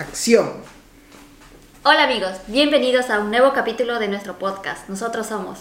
acción. 0.00 0.48
Hola 1.82 2.04
amigos, 2.04 2.32
bienvenidos 2.48 3.10
a 3.10 3.18
un 3.20 3.30
nuevo 3.30 3.52
capítulo 3.52 3.98
de 3.98 4.08
nuestro 4.08 4.38
podcast. 4.38 4.88
Nosotros 4.88 5.26
somos 5.26 5.58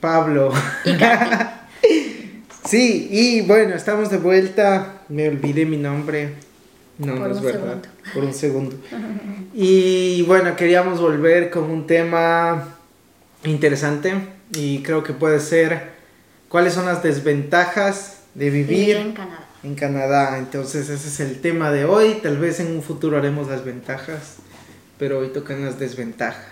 Pablo. 0.00 0.52
y 0.84 0.96
Katy. 0.96 1.44
Sí, 2.66 3.08
y 3.10 3.40
bueno, 3.40 3.74
estamos 3.74 4.10
de 4.10 4.18
vuelta. 4.18 5.00
Me 5.08 5.28
olvidé 5.28 5.64
mi 5.66 5.76
nombre. 5.78 6.34
No, 6.98 7.14
Por 7.16 7.28
no 7.28 7.34
es 7.34 7.40
verdad. 7.42 7.60
segundo. 7.82 7.88
Por 8.14 8.24
un 8.24 8.34
segundo. 8.34 8.76
Y 9.54 10.22
bueno, 10.22 10.54
queríamos 10.56 11.00
volver 11.00 11.50
con 11.50 11.64
un 11.64 11.86
tema 11.86 12.76
interesante 13.44 14.14
y 14.54 14.82
creo 14.82 15.02
que 15.02 15.12
puede 15.14 15.40
ser 15.40 15.90
cuáles 16.48 16.74
son 16.74 16.86
las 16.86 17.02
desventajas 17.02 18.18
de 18.34 18.50
Vivir 18.50 18.66
vivir 18.78 18.96
en 18.96 19.12
Canadá. 19.12 19.39
En 19.62 19.74
Canadá. 19.74 20.38
Entonces 20.38 20.88
ese 20.88 21.08
es 21.08 21.20
el 21.20 21.40
tema 21.40 21.70
de 21.70 21.84
hoy. 21.84 22.20
Tal 22.22 22.38
vez 22.38 22.60
en 22.60 22.72
un 22.72 22.82
futuro 22.82 23.18
haremos 23.18 23.48
las 23.48 23.64
ventajas, 23.64 24.36
pero 24.98 25.18
hoy 25.18 25.28
tocan 25.28 25.64
las 25.64 25.78
desventajas. 25.78 26.46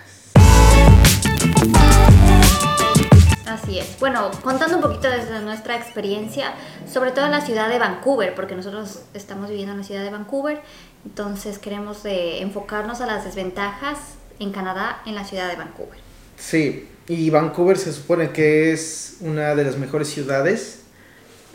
Así 3.45 3.79
es. 3.79 3.99
Bueno, 3.99 4.29
contando 4.43 4.75
un 4.75 4.83
poquito 4.83 5.09
desde 5.09 5.39
nuestra 5.41 5.75
experiencia, 5.75 6.53
sobre 6.91 7.11
todo 7.11 7.25
en 7.25 7.31
la 7.31 7.41
ciudad 7.41 7.67
de 7.67 7.79
Vancouver, 7.79 8.35
porque 8.35 8.55
nosotros 8.55 9.01
estamos 9.15 9.49
viviendo 9.49 9.73
en 9.73 9.79
la 9.79 9.83
ciudad 9.83 10.03
de 10.03 10.11
Vancouver, 10.11 10.61
entonces 11.03 11.57
queremos 11.57 12.05
eh, 12.05 12.41
enfocarnos 12.41 13.01
a 13.01 13.07
las 13.07 13.25
desventajas 13.25 13.97
en 14.39 14.51
Canadá 14.51 15.01
en 15.05 15.15
la 15.15 15.23
ciudad 15.23 15.49
de 15.49 15.55
Vancouver. 15.55 15.97
Sí, 16.37 16.87
y 17.07 17.29
Vancouver 17.31 17.77
se 17.77 17.91
supone 17.91 18.29
que 18.29 18.71
es 18.71 19.17
una 19.21 19.55
de 19.55 19.63
las 19.63 19.77
mejores 19.77 20.09
ciudades 20.09 20.83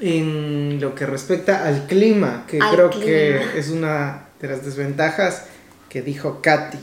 en 0.07 0.81
lo 0.81 0.95
que 0.95 1.07
respecta 1.07 1.65
al 1.67 1.87
clima, 1.87 2.45
que 2.47 2.61
Al 2.61 2.71
creo 2.75 2.91
clima. 2.91 3.07
que 3.07 3.59
es 3.59 3.71
una 3.71 4.27
de 4.41 4.49
las 4.49 4.65
desventajas 4.65 5.47
que 5.89 6.03
dijo 6.03 6.41
Katy. 6.43 6.79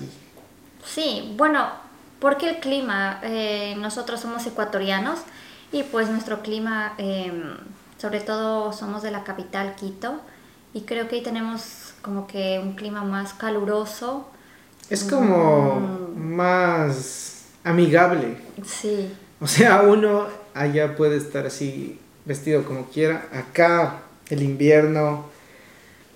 Sí, 0.85 1.33
bueno, 1.37 1.67
porque 2.19 2.49
el 2.49 2.59
clima, 2.59 3.19
eh, 3.23 3.75
nosotros 3.77 4.19
somos 4.19 4.45
ecuatorianos 4.47 5.19
y 5.71 5.83
pues 5.83 6.09
nuestro 6.09 6.41
clima, 6.41 6.93
eh, 6.97 7.31
sobre 7.99 8.21
todo 8.21 8.73
somos 8.73 9.03
de 9.03 9.11
la 9.11 9.23
capital 9.23 9.75
Quito 9.75 10.19
y 10.73 10.81
creo 10.81 11.07
que 11.07 11.17
ahí 11.17 11.21
tenemos 11.23 11.93
como 12.01 12.25
que 12.25 12.59
un 12.63 12.73
clima 12.73 13.03
más 13.03 13.33
caluroso. 13.35 14.27
Es 14.89 15.03
como 15.03 15.79
Mm. 15.79 16.33
más 16.35 17.43
amigable. 17.63 18.37
Sí, 18.65 19.13
O 19.39 19.47
sea, 19.47 19.81
uno 19.83 20.25
allá 20.55 20.95
puede 20.95 21.17
estar 21.17 21.45
así 21.45 21.99
vestido 22.25 22.63
como 22.63 22.85
quiera. 22.85 23.27
Acá 23.33 24.01
el 24.29 24.43
invierno 24.43 25.25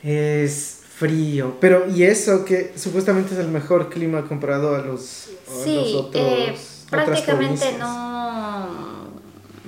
es 0.03 0.81
frío. 0.97 1.57
Pero, 1.59 1.89
y 1.89 2.03
eso 2.03 2.45
que 2.45 2.73
supuestamente 2.77 3.33
es 3.33 3.39
el 3.39 3.49
mejor 3.49 3.89
clima 3.89 4.27
comparado 4.27 4.75
a 4.75 4.79
los, 4.79 5.29
a 5.47 5.51
los 5.51 5.63
sí, 5.63 5.95
otros. 5.95 6.23
eh, 6.23 6.55
prácticamente 6.89 7.77
no... 7.77 9.05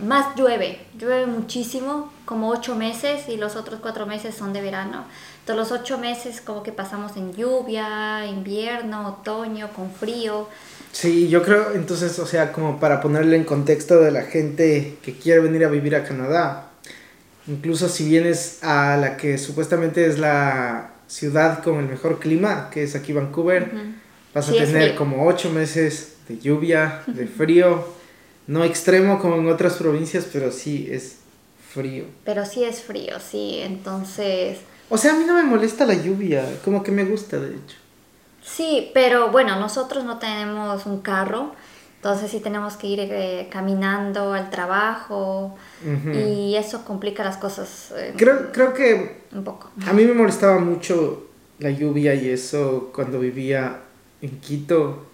Más 0.05 0.35
llueve, 0.35 0.85
llueve 0.97 1.25
muchísimo, 1.25 2.13
como 2.23 2.49
ocho 2.49 2.75
meses 2.75 3.27
y 3.29 3.35
los 3.35 3.55
otros 3.55 3.79
cuatro 3.81 4.05
meses 4.05 4.35
son 4.35 4.53
de 4.53 4.61
verano. 4.61 5.05
Entonces 5.39 5.71
los 5.71 5.81
ocho 5.81 5.97
meses 5.97 6.39
como 6.39 6.61
que 6.61 6.71
pasamos 6.71 7.17
en 7.17 7.33
lluvia, 7.33 8.27
invierno, 8.27 9.07
otoño, 9.07 9.69
con 9.75 9.91
frío. 9.91 10.47
Sí, 10.99 11.27
yo 11.29 11.43
creo, 11.43 11.75
entonces, 11.75 12.17
o 12.17 12.25
sea, 12.25 12.51
como 12.51 12.79
para 12.79 13.01
ponerle 13.01 13.35
en 13.35 13.43
contexto 13.43 13.99
de 13.99 14.09
la 14.09 14.23
gente 14.23 14.97
que 15.03 15.13
quiere 15.13 15.41
venir 15.41 15.63
a 15.63 15.69
vivir 15.69 15.95
a 15.95 16.03
Canadá, 16.03 16.71
incluso 17.45 17.87
si 17.87 18.09
vienes 18.09 18.63
a 18.63 18.97
la 18.97 19.15
que 19.15 19.37
supuestamente 19.37 20.07
es 20.07 20.17
la 20.17 20.95
ciudad 21.05 21.61
con 21.61 21.77
el 21.77 21.85
mejor 21.85 22.17
clima, 22.17 22.71
que 22.71 22.81
es 22.81 22.95
aquí 22.95 23.13
Vancouver, 23.13 23.71
vas 24.33 24.49
a 24.49 24.53
tener 24.53 24.95
como 24.95 25.27
ocho 25.27 25.51
meses 25.51 26.15
de 26.27 26.39
lluvia, 26.39 27.03
de 27.05 27.27
frío, 27.27 27.87
no 28.47 28.63
extremo 28.63 29.19
como 29.19 29.35
en 29.35 29.49
otras 29.49 29.73
provincias, 29.73 30.25
pero 30.33 30.51
sí 30.51 30.87
es 30.89 31.17
frío. 31.75 32.05
Pero 32.25 32.43
sí 32.43 32.63
es 32.63 32.81
frío, 32.81 33.19
sí, 33.19 33.59
entonces... 33.61 34.57
O 34.89 34.97
sea, 34.97 35.13
a 35.13 35.15
mí 35.15 35.25
no 35.27 35.35
me 35.35 35.43
molesta 35.43 35.85
la 35.85 35.93
lluvia, 35.93 36.43
como 36.65 36.81
que 36.81 36.91
me 36.91 37.03
gusta, 37.03 37.37
de 37.37 37.49
hecho. 37.49 37.77
Sí, 38.47 38.91
pero 38.93 39.29
bueno, 39.29 39.59
nosotros 39.59 40.05
no 40.05 40.17
tenemos 40.19 40.85
un 40.85 41.01
carro, 41.01 41.51
entonces 41.97 42.31
sí 42.31 42.39
tenemos 42.39 42.77
que 42.77 42.87
ir 42.87 42.99
eh, 43.01 43.49
caminando 43.51 44.33
al 44.33 44.49
trabajo 44.49 45.55
y 46.13 46.55
eso 46.55 46.85
complica 46.85 47.23
las 47.23 47.37
cosas 47.37 47.93
eh, 47.97 48.13
Creo, 48.15 48.51
creo 48.51 48.73
que 48.73 49.23
un 49.33 49.43
poco. 49.43 49.69
A 49.85 49.93
mí 49.93 50.05
me 50.05 50.13
molestaba 50.13 50.59
mucho 50.59 51.27
la 51.59 51.69
lluvia 51.71 52.13
y 52.15 52.29
eso 52.29 52.91
cuando 52.93 53.19
vivía 53.19 53.81
en 54.21 54.39
Quito, 54.39 55.05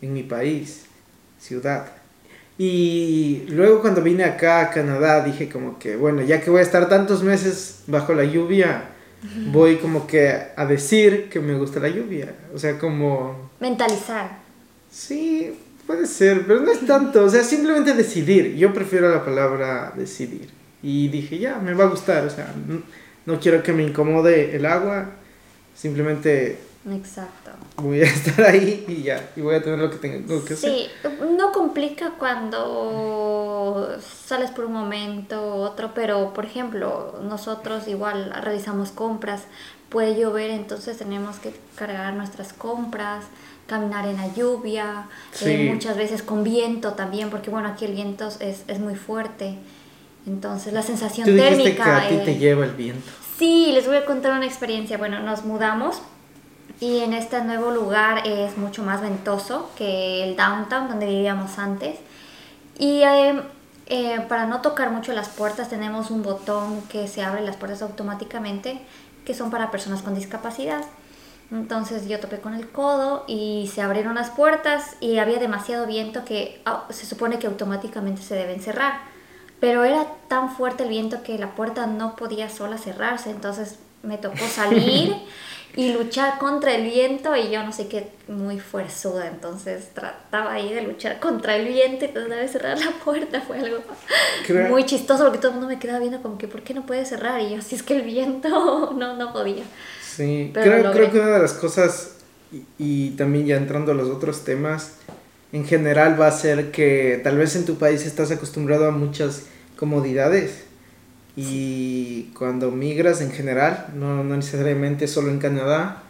en 0.00 0.14
mi 0.14 0.22
país, 0.22 0.86
ciudad. 1.38 1.86
Y 2.58 3.44
luego 3.48 3.80
cuando 3.80 4.02
vine 4.02 4.24
acá 4.24 4.60
a 4.60 4.70
Canadá 4.70 5.24
dije 5.24 5.48
como 5.48 5.78
que, 5.78 5.96
bueno, 5.96 6.22
ya 6.22 6.40
que 6.40 6.50
voy 6.50 6.60
a 6.60 6.62
estar 6.62 6.88
tantos 6.88 7.22
meses 7.22 7.84
bajo 7.86 8.12
la 8.14 8.24
lluvia, 8.24 8.84
voy 9.52 9.76
como 9.76 10.06
que 10.06 10.30
a 10.56 10.66
decir 10.66 11.28
que 11.28 11.40
me 11.40 11.54
gusta 11.54 11.80
la 11.80 11.88
lluvia. 11.88 12.34
O 12.54 12.58
sea, 12.58 12.78
como, 12.78 13.50
Mentalizar. 13.60 14.38
sí, 14.90 15.52
puede 15.86 16.06
ser, 16.06 16.46
pero 16.46 16.60
no 16.60 16.70
es 16.70 16.86
tanto. 16.86 17.24
O 17.24 17.28
sea, 17.28 17.42
simplemente 17.44 17.94
decidir. 17.94 18.56
Yo 18.56 18.72
prefiero 18.72 19.10
la 19.10 19.24
palabra 19.24 19.92
decidir. 19.96 20.48
Y 20.82 21.08
dije, 21.08 21.38
ya, 21.38 21.56
me 21.58 21.74
va 21.74 21.84
a 21.84 21.88
gustar. 21.88 22.24
O 22.24 22.30
sea, 22.30 22.54
no, 22.66 22.82
no 23.26 23.40
quiero 23.40 23.62
que 23.62 23.72
me 23.72 23.82
incomode 23.82 24.56
el 24.56 24.64
agua. 24.66 25.10
Simplemente 25.74 26.58
Exacto. 26.88 27.50
voy 27.76 28.00
a 28.00 28.04
estar 28.06 28.46
ahí 28.46 28.84
y 28.88 29.02
ya. 29.02 29.30
Y 29.36 29.42
voy 29.42 29.54
a 29.54 29.62
tener 29.62 29.78
lo 29.78 29.90
que 29.90 29.96
tengo 29.96 30.44
que 30.44 30.54
hacer. 30.54 30.72
Sí, 30.72 30.86
no 31.36 31.52
complica 31.52 32.12
cuando 32.18 33.98
sales 34.00 34.50
por 34.50 34.64
un 34.64 34.72
momento 34.72 35.56
u 35.56 35.60
otro, 35.60 35.92
pero 35.94 36.32
por 36.32 36.46
ejemplo, 36.46 37.20
nosotros 37.22 37.86
igual 37.86 38.32
realizamos 38.42 38.92
compras, 38.92 39.42
puede 39.90 40.18
llover, 40.18 40.50
entonces 40.50 40.96
tenemos 40.96 41.36
que 41.36 41.52
cargar 41.74 42.14
nuestras 42.14 42.52
compras, 42.52 43.24
caminar 43.66 44.08
en 44.08 44.16
la 44.16 44.32
lluvia, 44.32 45.08
eh, 45.42 45.70
muchas 45.72 45.96
veces 45.96 46.22
con 46.22 46.44
viento 46.44 46.94
también, 46.94 47.28
porque 47.28 47.50
bueno, 47.50 47.68
aquí 47.68 47.84
el 47.84 47.92
viento 47.92 48.28
es, 48.40 48.62
es 48.66 48.78
muy 48.78 48.94
fuerte, 48.94 49.56
entonces 50.26 50.72
la 50.72 50.82
sensación 50.82 51.26
Tú 51.26 51.36
térmica... 51.36 51.84
que 51.84 51.90
a 51.90 52.08
ti 52.08 52.14
eh, 52.14 52.22
te 52.24 52.38
lleva 52.38 52.64
el 52.64 52.72
viento. 52.72 53.10
Sí, 53.38 53.70
les 53.72 53.86
voy 53.86 53.96
a 53.96 54.04
contar 54.04 54.32
una 54.32 54.44
experiencia. 54.44 54.98
Bueno, 54.98 55.20
nos 55.20 55.46
mudamos 55.46 56.02
y 56.78 57.00
en 57.00 57.12
este 57.12 57.42
nuevo 57.42 57.70
lugar 57.70 58.26
es 58.26 58.56
mucho 58.56 58.82
más 58.82 59.00
ventoso 59.00 59.70
que 59.76 60.24
el 60.24 60.36
downtown 60.36 60.88
donde 60.88 61.06
vivíamos 61.06 61.58
antes. 61.58 61.98
Y 62.78 63.02
eh, 63.02 63.42
eh, 63.86 64.20
para 64.28 64.46
no 64.46 64.60
tocar 64.60 64.90
mucho 64.90 65.12
las 65.12 65.28
puertas 65.28 65.68
tenemos 65.68 66.10
un 66.10 66.22
botón 66.22 66.82
que 66.82 67.08
se 67.08 67.22
abre 67.22 67.42
las 67.42 67.56
puertas 67.56 67.82
automáticamente 67.82 68.80
que 69.24 69.34
son 69.34 69.50
para 69.50 69.70
personas 69.70 70.02
con 70.02 70.14
discapacidad. 70.14 70.84
Entonces 71.50 72.06
yo 72.08 72.20
topé 72.20 72.38
con 72.38 72.54
el 72.54 72.68
codo 72.68 73.24
y 73.26 73.68
se 73.74 73.82
abrieron 73.82 74.14
las 74.14 74.30
puertas 74.30 74.96
y 75.00 75.18
había 75.18 75.38
demasiado 75.38 75.86
viento 75.86 76.24
que 76.24 76.62
ah, 76.64 76.86
se 76.90 77.06
supone 77.06 77.38
que 77.38 77.48
automáticamente 77.48 78.22
se 78.22 78.36
deben 78.36 78.60
cerrar. 78.60 79.00
Pero 79.58 79.84
era 79.84 80.06
tan 80.28 80.50
fuerte 80.50 80.84
el 80.84 80.88
viento 80.88 81.22
que 81.22 81.38
la 81.38 81.54
puerta 81.54 81.86
no 81.86 82.16
podía 82.16 82.48
sola 82.48 82.78
cerrarse, 82.78 83.30
entonces 83.30 83.78
me 84.02 84.16
tocó 84.16 84.46
salir 84.46 85.14
y 85.76 85.92
luchar 85.92 86.38
contra 86.38 86.74
el 86.74 86.82
viento 86.82 87.34
y 87.36 87.50
yo 87.50 87.62
no 87.62 87.72
sé 87.72 87.86
qué, 87.88 88.08
muy 88.28 88.58
fuerzuda, 88.58 89.28
entonces 89.28 89.90
trataba 89.94 90.54
ahí 90.54 90.72
de 90.74 90.82
luchar 90.82 91.20
contra 91.20 91.56
el 91.56 91.68
viento 91.68 92.04
y 92.04 92.08
trataba 92.08 92.36
de 92.40 92.48
cerrar 92.48 92.78
la 92.78 92.90
puerta, 93.04 93.40
fue 93.40 93.58
algo 93.60 93.78
Creo- 94.46 94.68
muy 94.68 94.84
chistoso 94.84 95.24
porque 95.24 95.38
todo 95.38 95.48
el 95.52 95.54
mundo 95.58 95.68
me 95.68 95.78
quedaba 95.78 96.00
viendo 96.00 96.20
como 96.22 96.38
que 96.38 96.48
¿por 96.48 96.62
qué 96.62 96.74
no 96.74 96.84
puede 96.86 97.04
cerrar? 97.04 97.40
Y 97.40 97.54
yo, 97.54 97.62
si 97.62 97.74
es 97.76 97.82
que 97.82 97.94
el 97.96 98.02
viento 98.02 98.92
no, 98.96 99.16
no 99.16 99.32
podía. 99.32 99.64
Sí, 100.02 100.50
creo, 100.52 100.90
creo 100.92 101.10
que 101.10 101.18
una 101.20 101.30
de 101.36 101.38
las 101.38 101.52
cosas, 101.54 102.14
y, 102.52 102.64
y 102.78 103.10
también 103.10 103.46
ya 103.46 103.56
entrando 103.56 103.92
a 103.92 103.94
los 103.94 104.08
otros 104.08 104.44
temas, 104.44 104.94
en 105.52 105.64
general 105.64 106.20
va 106.20 106.26
a 106.26 106.32
ser 106.32 106.70
que 106.72 107.20
tal 107.22 107.38
vez 107.38 107.54
en 107.56 107.64
tu 107.64 107.76
país 107.76 108.04
estás 108.06 108.30
acostumbrado 108.30 108.86
a 108.86 108.90
muchas 108.90 109.44
comodidades 109.76 110.64
y 111.42 112.32
cuando 112.36 112.70
migras 112.70 113.20
en 113.20 113.30
general, 113.30 113.86
no, 113.94 114.22
no 114.22 114.36
necesariamente 114.36 115.06
solo 115.06 115.30
en 115.30 115.38
Canadá, 115.38 116.02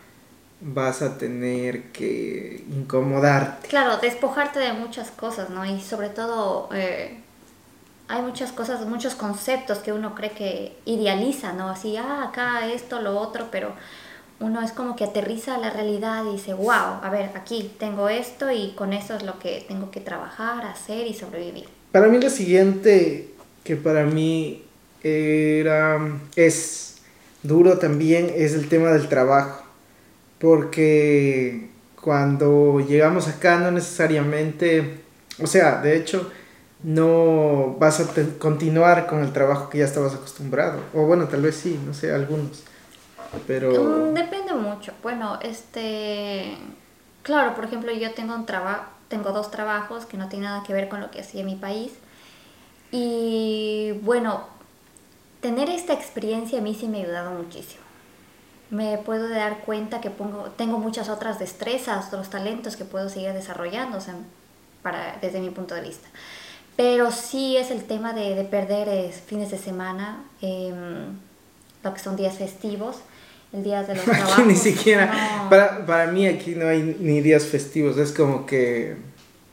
vas 0.61 1.03
a 1.03 1.17
tener 1.19 1.85
que 1.93 2.65
incomodarte. 2.71 3.69
Claro, 3.69 3.97
despojarte 3.99 4.59
de 4.59 4.73
muchas 4.73 5.11
cosas, 5.11 5.51
¿no? 5.51 5.65
Y 5.65 5.81
sobre 5.81 6.09
todo 6.09 6.69
eh, 6.75 7.19
hay 8.09 8.23
muchas 8.23 8.53
cosas, 8.53 8.85
muchos 8.87 9.15
conceptos 9.15 9.79
que 9.79 9.93
uno 9.93 10.15
cree 10.15 10.33
que 10.33 10.77
idealiza, 10.85 11.53
¿no? 11.53 11.69
Así, 11.69 11.97
ah, 11.97 12.25
acá 12.29 12.69
esto, 12.69 13.01
lo 13.01 13.19
otro, 13.19 13.49
pero 13.51 13.73
uno 14.41 14.63
es 14.63 14.73
como 14.73 14.97
que 14.97 15.05
aterriza 15.05 15.55
a 15.55 15.59
la 15.59 15.71
realidad 15.71 16.25
y 16.27 16.33
dice, 16.33 16.55
wow, 16.55 17.01
a 17.03 17.11
ver, 17.11 17.31
aquí 17.35 17.71
tengo 17.79 18.09
esto 18.09 18.51
y 18.51 18.73
con 18.73 18.93
eso 18.93 19.15
es 19.15 19.23
lo 19.23 19.39
que 19.39 19.65
tengo 19.69 19.91
que 19.91 20.01
trabajar, 20.01 20.65
hacer 20.65 21.07
y 21.07 21.15
sobrevivir. 21.15 21.69
Para 21.93 22.09
mí 22.09 22.21
lo 22.21 22.31
siguiente 22.31 23.35
que 23.65 23.77
para 23.77 24.05
mí 24.05 24.65
era 25.03 25.99
es 26.37 26.99
duro 27.43 27.79
también 27.79 28.33
es 28.35 28.55
el 28.55 28.69
tema 28.69 28.91
del 28.91 29.09
trabajo. 29.09 29.65
porque 30.39 31.71
cuando 32.01 32.81
llegamos 32.81 33.29
acá 33.29 33.59
no 33.59 33.71
necesariamente, 33.71 35.01
o 35.43 35.47
sea, 35.47 35.83
de 35.83 35.97
hecho, 35.97 36.31
no 36.83 37.77
vas 37.79 38.01
a 38.01 38.07
continuar 38.39 39.07
con 39.07 39.23
el 39.23 39.33
trabajo 39.33 39.69
que 39.69 39.79
ya 39.79 39.85
estabas 39.85 40.15
acostumbrado. 40.15 40.81
O 40.95 41.05
bueno, 41.05 41.29
tal 41.29 41.43
vez 41.43 41.57
sí, 41.57 41.79
no 41.85 41.93
sé, 41.93 42.13
algunos. 42.13 42.65
Pero... 43.47 43.71
Mm, 43.71 44.15
depende 44.15 44.55
mucho. 44.55 44.93
Bueno, 45.03 45.39
este... 45.43 46.57
Claro, 47.23 47.55
por 47.55 47.65
ejemplo, 47.65 47.93
yo 47.93 48.13
tengo 48.13 48.35
un 48.35 48.47
trabajo, 48.47 48.85
tengo 49.09 49.33
dos 49.33 49.51
trabajos 49.51 50.07
que 50.07 50.17
no 50.17 50.29
tienen 50.29 50.49
nada 50.49 50.63
que 50.63 50.73
ver 50.73 50.89
con 50.89 51.01
lo 51.01 51.11
que 51.11 51.21
hacía 51.21 51.41
en 51.41 51.47
mi 51.47 51.57
país. 51.57 51.93
Y 52.91 53.93
bueno, 54.03 54.47
tener 55.41 55.69
esta 55.71 55.93
experiencia 55.93 56.59
a 56.59 56.63
mí 56.63 56.77
sí 56.79 56.87
me 56.87 56.99
ha 56.99 57.05
ayudado 57.05 57.31
muchísimo. 57.33 57.83
Me 58.71 58.99
puedo 58.99 59.29
dar 59.29 59.59
cuenta 59.61 60.01
que 60.01 60.11
pongo, 60.11 60.51
tengo 60.57 60.79
muchas 60.79 61.09
otras 61.09 61.39
destrezas, 61.39 62.09
otros 62.09 62.31
talentos 62.31 62.77
que 62.77 62.85
puedo 62.85 63.09
seguir 63.09 63.33
desarrollando, 63.33 63.99
para, 64.83 65.19
desde 65.21 65.41
mi 65.41 65.51
punto 65.51 65.75
de 65.75 65.81
vista. 65.81 66.09
Pero 66.77 67.11
sí 67.11 67.57
es 67.57 67.71
el 67.71 67.85
tema 67.85 68.13
de, 68.13 68.35
de 68.35 68.45
perder 68.45 68.89
eh, 68.89 69.13
fines 69.13 69.51
de 69.51 69.59
semana, 69.59 70.25
em, 70.41 71.19
lo 71.83 71.95
que 71.95 71.99
son 71.99 72.17
días 72.17 72.37
festivos, 72.39 72.99
el 73.53 73.65
día 73.65 73.83
de 73.83 73.97
los 73.97 74.05
trabajos. 74.05 74.33
Aquí 74.39 74.43
ni 74.43 74.57
siquiera, 74.57 75.47
para, 75.51 75.85
para 75.85 76.07
mí 76.07 76.27
aquí 76.27 76.55
no 76.55 76.69
hay 76.69 76.97
ni 77.01 77.21
días 77.21 77.45
festivos, 77.45 77.99
es 77.99 78.13
como 78.13 78.47
que, 78.47 78.97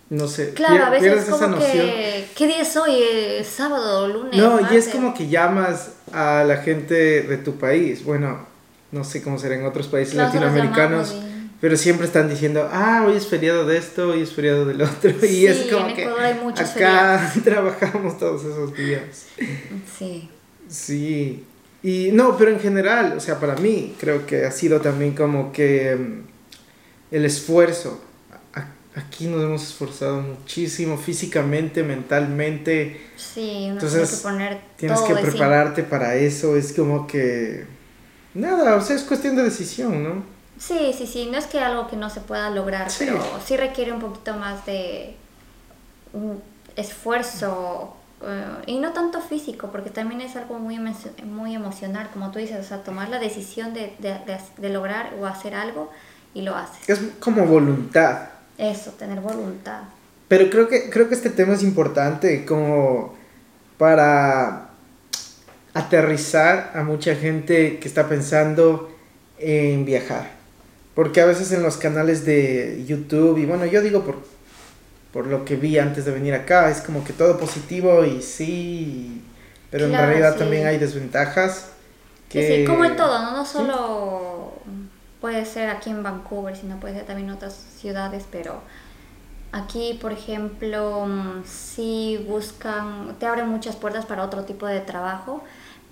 no 0.09 0.27
sé, 0.27 0.53
claro, 0.53 0.85
a 0.85 0.89
veces 0.89 1.27
es 1.27 1.35
como 1.35 1.57
que, 1.57 2.27
¿qué 2.35 2.47
día 2.47 2.61
es 2.61 2.77
hoy? 2.77 2.95
Eh, 3.01 3.43
¿Sábado, 3.43 4.07
lunes? 4.07 4.37
No, 4.37 4.59
y 4.71 4.75
es 4.75 4.87
como 4.87 5.13
que 5.13 5.27
llamas 5.27 5.91
a 6.13 6.43
la 6.45 6.57
gente 6.57 7.23
de 7.23 7.37
tu 7.37 7.57
país, 7.57 8.03
bueno, 8.03 8.45
no 8.91 9.03
sé 9.03 9.21
cómo 9.21 9.37
será 9.37 9.55
en 9.55 9.65
otros 9.65 9.87
países 9.87 10.15
latinoamericanos 10.15 11.15
pero 11.59 11.75
siempre 11.75 12.05
están 12.05 12.29
diciendo, 12.29 12.69
ah, 12.71 13.03
hoy 13.07 13.17
es 13.17 13.27
feriado 13.27 13.65
de 13.65 13.77
esto, 13.77 14.09
hoy 14.09 14.21
es 14.21 14.31
feriado 14.31 14.65
del 14.65 14.81
otro. 14.81 15.11
y 15.27 15.47
es 15.47 15.71
como 15.71 15.93
que 15.93 16.05
acá 16.05 17.33
trabajamos 17.43 18.17
todos 18.19 18.43
esos 18.43 18.75
días. 18.75 19.25
Sí. 19.97 20.29
Sí. 20.69 21.43
Y 21.81 22.09
no, 22.11 22.37
pero 22.37 22.51
en 22.51 22.59
general, 22.59 23.13
o 23.17 23.19
sea, 23.19 23.39
para 23.39 23.55
mí 23.55 23.95
creo 23.99 24.25
que 24.25 24.45
ha 24.45 24.51
sido 24.51 24.81
también 24.81 25.15
como 25.15 25.51
que 25.51 25.95
mm, 25.95 27.15
el 27.15 27.25
esfuerzo. 27.25 28.03
Aquí 28.97 29.27
nos 29.27 29.43
hemos 29.43 29.61
esforzado 29.61 30.21
muchísimo 30.21 30.97
físicamente, 30.97 31.83
mentalmente. 31.83 33.09
Sí, 33.15 33.65
Entonces, 33.65 34.09
que 34.09 34.23
poner 34.23 34.61
tienes 34.75 34.99
que 35.01 35.13
prepararte 35.13 35.83
para 35.83 36.15
eso. 36.15 36.55
Es 36.55 36.73
como 36.73 37.05
que 37.05 37.67
nada, 38.33 38.75
o 38.75 38.81
sea, 38.81 38.95
es 38.95 39.03
cuestión 39.03 39.35
de 39.35 39.43
decisión, 39.43 40.03
¿no? 40.03 40.23
Sí, 40.57 40.95
sí, 40.97 41.05
sí, 41.05 41.29
no 41.31 41.37
es 41.37 41.45
que 41.45 41.59
algo 41.59 41.87
que 41.87 41.95
no 41.95 42.09
se 42.09 42.21
pueda 42.21 42.49
lograr, 42.49 42.87
pero 42.97 43.21
sí 43.45 43.55
requiere 43.55 43.91
un 43.91 43.99
poquito 43.99 44.33
más 44.33 44.65
de 44.65 45.15
esfuerzo 46.75 47.95
eh, 48.23 48.45
y 48.65 48.79
no 48.79 48.93
tanto 48.93 49.21
físico, 49.21 49.69
porque 49.71 49.91
también 49.91 50.21
es 50.21 50.35
algo 50.35 50.57
muy, 50.57 50.79
muy 51.23 51.53
emocional, 51.53 52.09
como 52.11 52.31
tú 52.31 52.39
dices, 52.39 52.65
o 52.65 52.67
sea, 52.67 52.83
tomar 52.83 53.09
la 53.09 53.19
decisión 53.19 53.75
de, 53.75 53.95
de, 53.99 54.39
de, 54.57 54.69
lograr 54.69 55.13
o 55.21 55.27
hacer 55.27 55.53
algo 55.53 55.91
y 56.33 56.41
lo 56.41 56.55
haces. 56.55 56.89
Es 56.89 56.99
como 57.19 57.45
voluntad. 57.45 58.36
Eso, 58.57 58.91
tener 58.91 59.19
voluntad. 59.19 59.81
Pero 60.27 60.49
creo 60.49 60.67
que, 60.67 60.89
creo 60.89 61.07
que 61.07 61.15
este 61.15 61.29
tema 61.29 61.53
es 61.53 61.63
importante 61.63 62.45
como 62.45 63.15
para 63.77 64.69
aterrizar 65.73 66.71
a 66.73 66.83
mucha 66.83 67.15
gente 67.15 67.77
que 67.79 67.87
está 67.87 68.09
pensando 68.09 68.91
en 69.37 69.85
viajar. 69.85 70.31
Porque 70.95 71.21
a 71.21 71.25
veces 71.25 71.51
en 71.51 71.61
los 71.61 71.77
canales 71.77 72.25
de 72.25 72.83
YouTube, 72.87 73.37
y 73.37 73.45
bueno, 73.45 73.65
yo 73.65 73.81
digo 73.81 74.03
por, 74.03 74.17
por 75.13 75.27
lo 75.27 75.45
que 75.45 75.55
vi 75.55 75.77
antes 75.77 76.05
de 76.05 76.11
venir 76.11 76.33
acá, 76.33 76.71
es 76.71 76.81
como 76.81 77.03
que 77.03 77.13
todo 77.13 77.37
positivo 77.39 78.03
y 78.03 78.21
sí, 78.23 79.21
pero 79.69 79.85
en 79.85 79.91
realidad 79.91 80.35
también 80.35 80.65
hay 80.65 80.79
desventajas. 80.79 81.67
Que... 82.29 82.61
Sí, 82.61 82.65
como 82.65 82.83
en 82.83 82.95
todo, 82.95 83.21
¿no? 83.21 83.37
No 83.37 83.45
solo 83.45 84.53
puede 85.21 85.45
ser 85.45 85.69
aquí 85.69 85.89
en 85.89 86.03
Vancouver, 86.03 86.55
sino 86.55 86.79
puede 86.79 86.95
ser 86.95 87.05
también 87.05 87.29
en 87.29 87.35
otras 87.35 87.53
ciudades, 87.53 88.25
pero 88.31 88.61
aquí, 89.51 89.97
por 90.01 90.11
ejemplo, 90.11 91.05
mm, 91.05 91.43
sí 91.45 92.23
buscan, 92.27 93.15
te 93.19 93.25
abren 93.25 93.47
muchas 93.49 93.75
puertas 93.75 94.05
para 94.05 94.23
otro 94.23 94.43
tipo 94.43 94.65
de 94.65 94.79
trabajo 94.81 95.43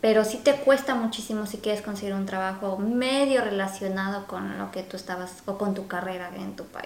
pero 0.06 0.24
sí 0.24 0.40
te 0.44 0.54
cuesta 0.58 0.94
muchísimo 0.94 1.48
si 1.48 1.58
quieres 1.58 1.82
conseguir 1.82 2.14
un 2.14 2.28
trabajo 2.28 2.78
medio 2.78 3.42
relacionado 3.42 4.28
con 4.28 4.60
lo 4.60 4.70
que 4.70 4.84
tú 4.84 4.98
estabas 4.98 5.32
o 5.46 5.58
con 5.58 5.74
tu 5.74 5.88
carrera 5.88 6.30
en 6.38 6.56
tu 6.56 6.64
país. 6.66 6.86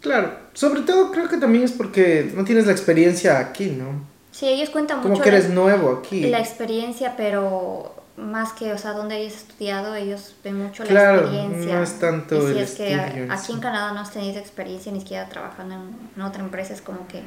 Claro, 0.00 0.36
sobre 0.52 0.80
todo 0.80 1.12
creo 1.12 1.28
que 1.28 1.36
también 1.36 1.62
es 1.62 1.70
porque 1.70 2.28
no 2.34 2.44
tienes 2.44 2.66
la 2.66 2.72
experiencia 2.72 3.38
aquí, 3.38 3.66
¿no? 3.66 4.04
Sí, 4.32 4.48
ellos 4.48 4.70
cuentan 4.70 4.96
mucho. 4.98 5.10
Como 5.10 5.22
que 5.22 5.28
eres 5.28 5.50
nuevo 5.50 5.92
aquí. 5.92 6.22
La 6.28 6.40
experiencia, 6.40 7.14
pero 7.16 7.94
más 8.18 8.52
que, 8.52 8.72
o 8.72 8.78
sea, 8.78 8.92
donde 8.92 9.14
hayas 9.14 9.34
estudiado, 9.34 9.94
ellos 9.94 10.34
ven 10.42 10.58
mucho 10.58 10.84
la 10.84 11.14
experiencia. 11.14 11.76
No 11.76 11.82
es 11.82 11.98
tanto 12.00 12.36
y 12.36 12.52
si 12.52 12.58
es 12.58 12.74
que 12.74 13.28
aquí 13.30 13.52
en 13.52 13.60
Canadá 13.60 13.92
no 13.92 14.00
has 14.00 14.10
tenido 14.10 14.38
experiencia 14.38 14.90
ni 14.90 15.00
siquiera 15.00 15.28
trabajando 15.28 15.76
en, 16.16 16.22
otra 16.22 16.42
empresa, 16.42 16.74
es 16.74 16.82
como 16.82 17.06
que, 17.06 17.22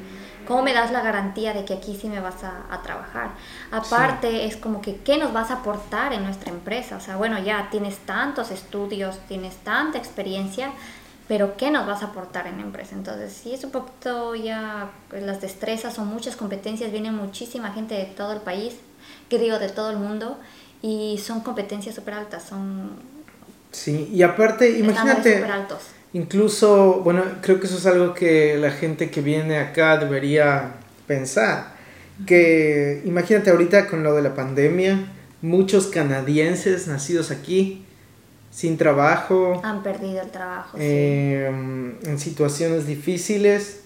¿cómo 0.46 0.62
me 0.62 0.74
das 0.74 0.92
la 0.92 1.00
garantía 1.00 1.54
de 1.54 1.64
que 1.64 1.74
aquí 1.74 1.96
sí 1.98 2.08
me 2.08 2.20
vas 2.20 2.44
a, 2.44 2.82
trabajar? 2.82 3.30
Aparte, 3.70 4.44
es 4.46 4.56
como 4.56 4.82
que, 4.82 4.96
¿qué 4.96 5.16
nos 5.16 5.32
vas 5.32 5.50
a 5.50 5.54
aportar 5.54 6.12
en 6.12 6.24
nuestra 6.24 6.50
empresa? 6.50 6.96
O 6.96 7.00
sea, 7.00 7.16
bueno, 7.16 7.38
ya 7.38 7.68
tienes 7.70 7.96
tantos 7.98 8.50
estudios, 8.50 9.18
tienes 9.28 9.56
tanta 9.56 9.96
experiencia, 9.96 10.72
pero 11.26 11.56
¿qué 11.56 11.70
nos 11.70 11.86
vas 11.86 12.02
a 12.02 12.06
aportar 12.06 12.46
en 12.46 12.58
la 12.58 12.62
empresa? 12.64 12.94
Entonces, 12.94 13.32
sí 13.32 13.54
es 13.54 13.64
un 13.64 13.70
poquito 13.70 14.34
ya, 14.34 14.90
pues, 15.08 15.22
las 15.22 15.40
destrezas 15.40 15.94
son 15.94 16.08
muchas 16.08 16.36
competencias, 16.36 16.92
viene 16.92 17.10
muchísima 17.10 17.72
gente 17.72 17.94
de 17.94 18.04
todo 18.04 18.32
el 18.32 18.40
país, 18.40 18.76
que 19.30 19.38
digo, 19.38 19.58
de 19.58 19.70
todo 19.70 19.90
el 19.90 19.96
mundo 19.96 20.36
y 20.82 21.18
son 21.18 21.40
competencias 21.40 21.94
súper 21.94 22.14
altas, 22.14 22.42
son... 22.42 22.90
Sí, 23.70 24.10
y 24.12 24.22
aparte, 24.22 24.78
imagínate... 24.78 25.44
altos. 25.44 25.78
Incluso, 26.12 27.00
bueno, 27.02 27.22
creo 27.40 27.58
que 27.58 27.66
eso 27.66 27.78
es 27.78 27.86
algo 27.86 28.12
que 28.12 28.58
la 28.58 28.70
gente 28.70 29.10
que 29.10 29.22
viene 29.22 29.58
acá 29.58 29.96
debería 29.96 30.74
pensar. 31.06 31.72
Que 32.26 33.00
imagínate 33.06 33.50
ahorita 33.50 33.86
con 33.86 34.02
lo 34.02 34.14
de 34.14 34.20
la 34.20 34.34
pandemia, 34.34 35.06
muchos 35.40 35.86
canadienses 35.86 36.86
nacidos 36.86 37.30
aquí, 37.30 37.86
sin 38.50 38.76
trabajo. 38.76 39.62
Han 39.64 39.82
perdido 39.82 40.20
el 40.20 40.30
trabajo. 40.30 40.76
Em, 40.78 41.94
en 42.04 42.18
situaciones 42.18 42.86
difíciles. 42.86 43.80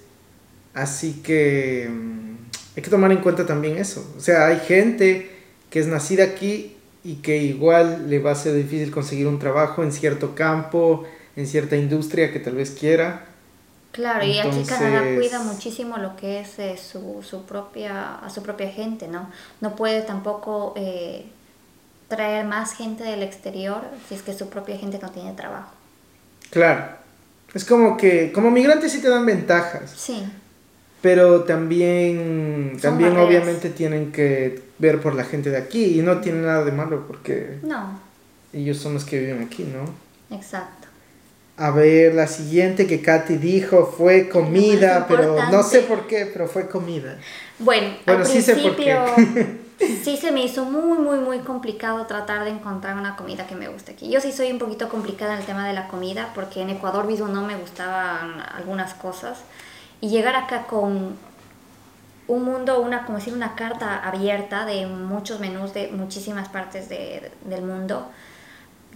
Así 0.75 1.23
que 1.23 1.85
em, 1.85 2.37
hay 2.77 2.83
que 2.83 2.91
tomar 2.91 3.13
en 3.13 3.19
cuenta 3.19 3.47
también 3.47 3.79
eso. 3.79 4.13
O 4.17 4.21
sea, 4.21 4.49
hay 4.49 4.59
gente 4.59 5.31
que 5.71 5.79
es 5.79 5.87
nacida 5.87 6.25
aquí 6.25 6.76
y 7.07 7.17
que 7.17 7.37
igual 7.37 8.11
le 8.11 8.19
va 8.19 8.33
a 8.33 8.35
ser 8.35 8.55
difícil 8.55 8.91
conseguir 8.91 9.29
un 9.29 9.39
trabajo 9.39 9.85
en 9.85 9.93
cierto 9.93 10.35
campo, 10.35 11.05
en 11.37 11.47
cierta 11.47 11.77
industria 11.77 12.33
que 12.33 12.41
tal 12.41 12.57
vez 12.57 12.73
quiera. 12.73 13.27
Claro, 13.93 14.27
y 14.27 14.41
aquí 14.41 14.65
Canadá 14.65 15.15
cuida 15.15 15.39
muchísimo 15.39 15.99
lo 15.99 16.17
que 16.17 16.41
es 16.41 16.59
eh, 16.59 16.77
su, 16.77 17.23
su, 17.23 17.45
propia, 17.45 18.17
a 18.17 18.29
su 18.29 18.43
propia 18.43 18.69
gente, 18.71 19.07
¿no? 19.07 19.31
No 19.61 19.77
puede 19.77 20.03
tampoco 20.03 20.75
eh, 20.77 21.27
traer 22.09 22.45
más 22.45 22.75
gente 22.75 23.05
del 23.05 23.23
exterior 23.23 23.83
si 24.09 24.17
es 24.17 24.23
que 24.23 24.35
su 24.35 24.49
propia 24.49 24.77
gente 24.77 24.99
no 25.01 25.11
tiene 25.13 25.33
trabajo. 25.33 25.71
Claro, 26.51 26.89
es 27.55 27.65
como 27.65 27.97
que 27.97 28.33
como 28.33 28.51
migrantes 28.51 28.91
sí 28.91 29.01
te 29.01 29.09
dan 29.09 29.25
ventajas. 29.25 29.95
Sí 29.97 30.25
pero 31.07 31.45
también, 31.45 32.79
también 32.83 33.17
obviamente 33.17 33.71
tienen 33.71 34.11
que 34.11 34.61
ver 34.79 35.01
por 35.01 35.15
la 35.15 35.25
gente 35.25 35.51
de 35.51 35.57
aquí 35.57 35.99
y 35.99 36.03
no 36.03 36.21
tiene 36.21 36.43
nada 36.43 36.65
de 36.65 36.73
malo 36.73 37.07
porque 37.07 37.59
no. 37.63 37.99
ellos 38.53 38.77
son 38.79 38.95
los 38.95 39.05
que 39.05 39.19
viven 39.19 39.43
aquí, 39.43 39.65
¿no? 39.65 40.37
Exacto. 40.37 40.89
A 41.59 41.71
ver, 41.71 42.15
la 42.15 42.27
siguiente 42.27 42.87
que 42.87 43.01
Katy 43.01 43.37
dijo 43.39 43.87
fue 43.97 44.29
comida, 44.29 45.07
pero 45.09 45.37
no 45.51 45.63
sé 45.63 45.81
por 45.81 46.07
qué, 46.07 46.27
pero 46.31 46.47
fue 46.47 46.69
comida. 46.69 47.19
Bueno, 47.59 47.95
al 48.05 48.27
sí 48.27 48.43
principio 48.43 49.07
sí 49.79 50.19
se 50.19 50.33
me 50.33 50.45
hizo 50.45 50.67
muy, 50.67 50.99
muy, 50.99 51.19
muy 51.19 51.39
complicado 51.39 52.05
tratar 52.07 52.45
de 52.45 52.51
encontrar 52.51 52.97
una 52.99 53.17
comida 53.17 53.47
que 53.47 53.55
me 53.55 53.69
guste 53.69 53.93
aquí. 53.93 54.11
Yo 54.11 54.21
sí 54.21 54.33
soy 54.33 54.53
un 54.53 54.59
poquito 54.59 54.91
complicada 54.91 55.33
en 55.35 55.41
el 55.41 55.47
tema 55.47 55.67
de 55.67 55.73
la 55.73 55.89
comida 55.89 56.31
porque 56.35 56.61
en 56.61 56.71
Ecuador 56.71 57.07
mismo 57.07 57.29
no 57.29 57.43
me 57.47 57.57
gustaban 57.57 58.43
algunas 58.55 58.93
cosas 58.93 59.39
y 60.01 60.11
llegar 60.11 60.37
acá 60.37 60.67
con 60.67 61.17
un 62.29 62.45
mundo, 62.45 62.81
una, 62.81 63.05
como 63.05 63.19
decir, 63.19 63.35
una 63.35 63.55
carta 63.55 64.01
abierta 64.07 64.65
de 64.67 64.87
muchos 64.87 65.41
menús 65.41 65.73
de 65.75 65.89
muchísimas 65.89 66.49
partes 66.49 66.89
de, 66.89 67.31
del 67.45 67.63
mundo. 67.63 68.09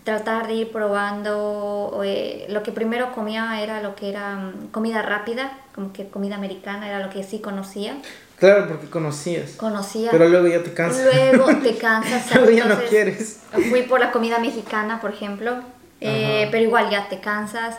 Tratar 0.04 0.46
de 0.46 0.54
ir 0.54 0.72
probando, 0.72 2.00
eh, 2.04 2.46
lo 2.48 2.62
que 2.62 2.72
primero 2.72 3.12
comía 3.12 3.60
era 3.62 3.82
lo 3.82 3.94
que 3.94 4.08
era 4.08 4.36
mm, 4.36 4.68
comida 4.72 5.02
rápida, 5.02 5.52
como 5.74 5.92
que 5.92 6.08
comida 6.08 6.36
americana 6.36 6.88
era 6.88 7.00
lo 7.00 7.10
que 7.10 7.22
sí 7.22 7.38
conocía. 7.40 7.96
Claro, 8.38 8.66
porque 8.68 8.88
conocías. 8.88 9.50
Conocía. 9.52 10.10
Pero 10.10 10.28
luego 10.28 10.48
ya 10.48 10.62
te 10.62 10.72
cansas. 10.72 11.04
Luego 11.04 11.54
te 11.62 11.76
cansas. 11.78 12.34
luego 12.34 12.50
ya 12.50 12.64
no 12.64 12.78
quieres. 12.88 13.40
Fui 13.68 13.82
por 13.82 14.00
la 14.00 14.10
comida 14.10 14.38
mexicana, 14.38 15.00
por 15.00 15.12
ejemplo, 15.12 15.56
Eh, 16.02 16.48
pero 16.50 16.64
igual 16.64 16.88
ya 16.88 17.10
te 17.10 17.20
cansas. 17.20 17.76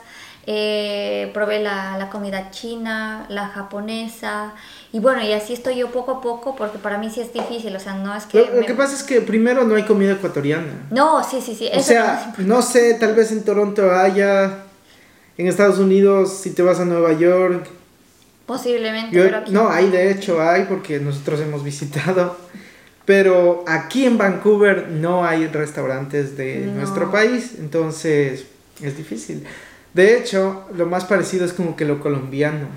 Eh, 0.47 1.29
probé 1.35 1.59
la, 1.61 1.97
la, 1.99 2.09
comida 2.09 2.49
china, 2.49 3.25
la 3.29 3.47
japonesa, 3.49 4.53
y 4.91 4.99
bueno, 4.99 5.21
y 5.23 5.31
así 5.33 5.53
estoy 5.53 5.75
yo 5.77 5.91
poco 5.91 6.13
a 6.13 6.21
poco, 6.21 6.55
porque 6.55 6.79
para 6.79 6.97
mí 6.97 7.11
sí 7.11 7.21
es 7.21 7.31
difícil, 7.31 7.75
o 7.75 7.79
sea, 7.79 7.93
no 7.93 8.15
es 8.15 8.25
que... 8.25 8.39
Lo, 8.47 8.61
lo 8.61 8.65
que 8.65 8.73
pasa 8.73 8.95
es 8.95 9.03
que 9.03 9.21
primero 9.21 9.65
no 9.65 9.75
hay 9.75 9.83
comida 9.83 10.13
ecuatoriana. 10.13 10.87
No, 10.89 11.23
sí, 11.23 11.41
sí, 11.41 11.53
sí. 11.53 11.69
O 11.75 11.79
sea, 11.81 12.33
no 12.39 12.63
sé, 12.63 12.95
tal 12.95 13.13
vez 13.13 13.31
en 13.31 13.43
Toronto 13.43 13.91
haya, 13.91 14.63
en 15.37 15.47
Estados 15.47 15.77
Unidos, 15.77 16.39
si 16.41 16.49
te 16.49 16.63
vas 16.63 16.79
a 16.79 16.85
Nueva 16.85 17.13
York. 17.13 17.67
Posiblemente, 18.47 19.15
Yo- 19.15 19.23
pero 19.25 19.37
aquí 19.37 19.51
no, 19.51 19.69
hay 19.69 19.89
de 19.91 20.09
hecho, 20.11 20.41
hay, 20.41 20.63
porque 20.63 20.99
nosotros 20.99 21.39
hemos 21.41 21.63
visitado. 21.63 22.35
Pero 23.05 23.63
aquí 23.67 24.05
en 24.05 24.17
Vancouver 24.17 24.87
no 24.89 25.23
hay 25.25 25.47
restaurantes 25.47 26.35
de 26.37 26.65
No. 26.65 26.73
nuestro 26.79 27.11
país, 27.11 27.53
entonces 27.59 28.45
es 28.81 28.97
difícil. 28.97 29.45
De 29.93 30.17
hecho, 30.17 30.65
lo 30.75 30.85
más 30.85 31.05
parecido 31.05 31.45
es 31.45 31.53
como 31.53 31.75
que 31.75 31.85
lo 31.85 31.99
colombiano. 31.99 32.67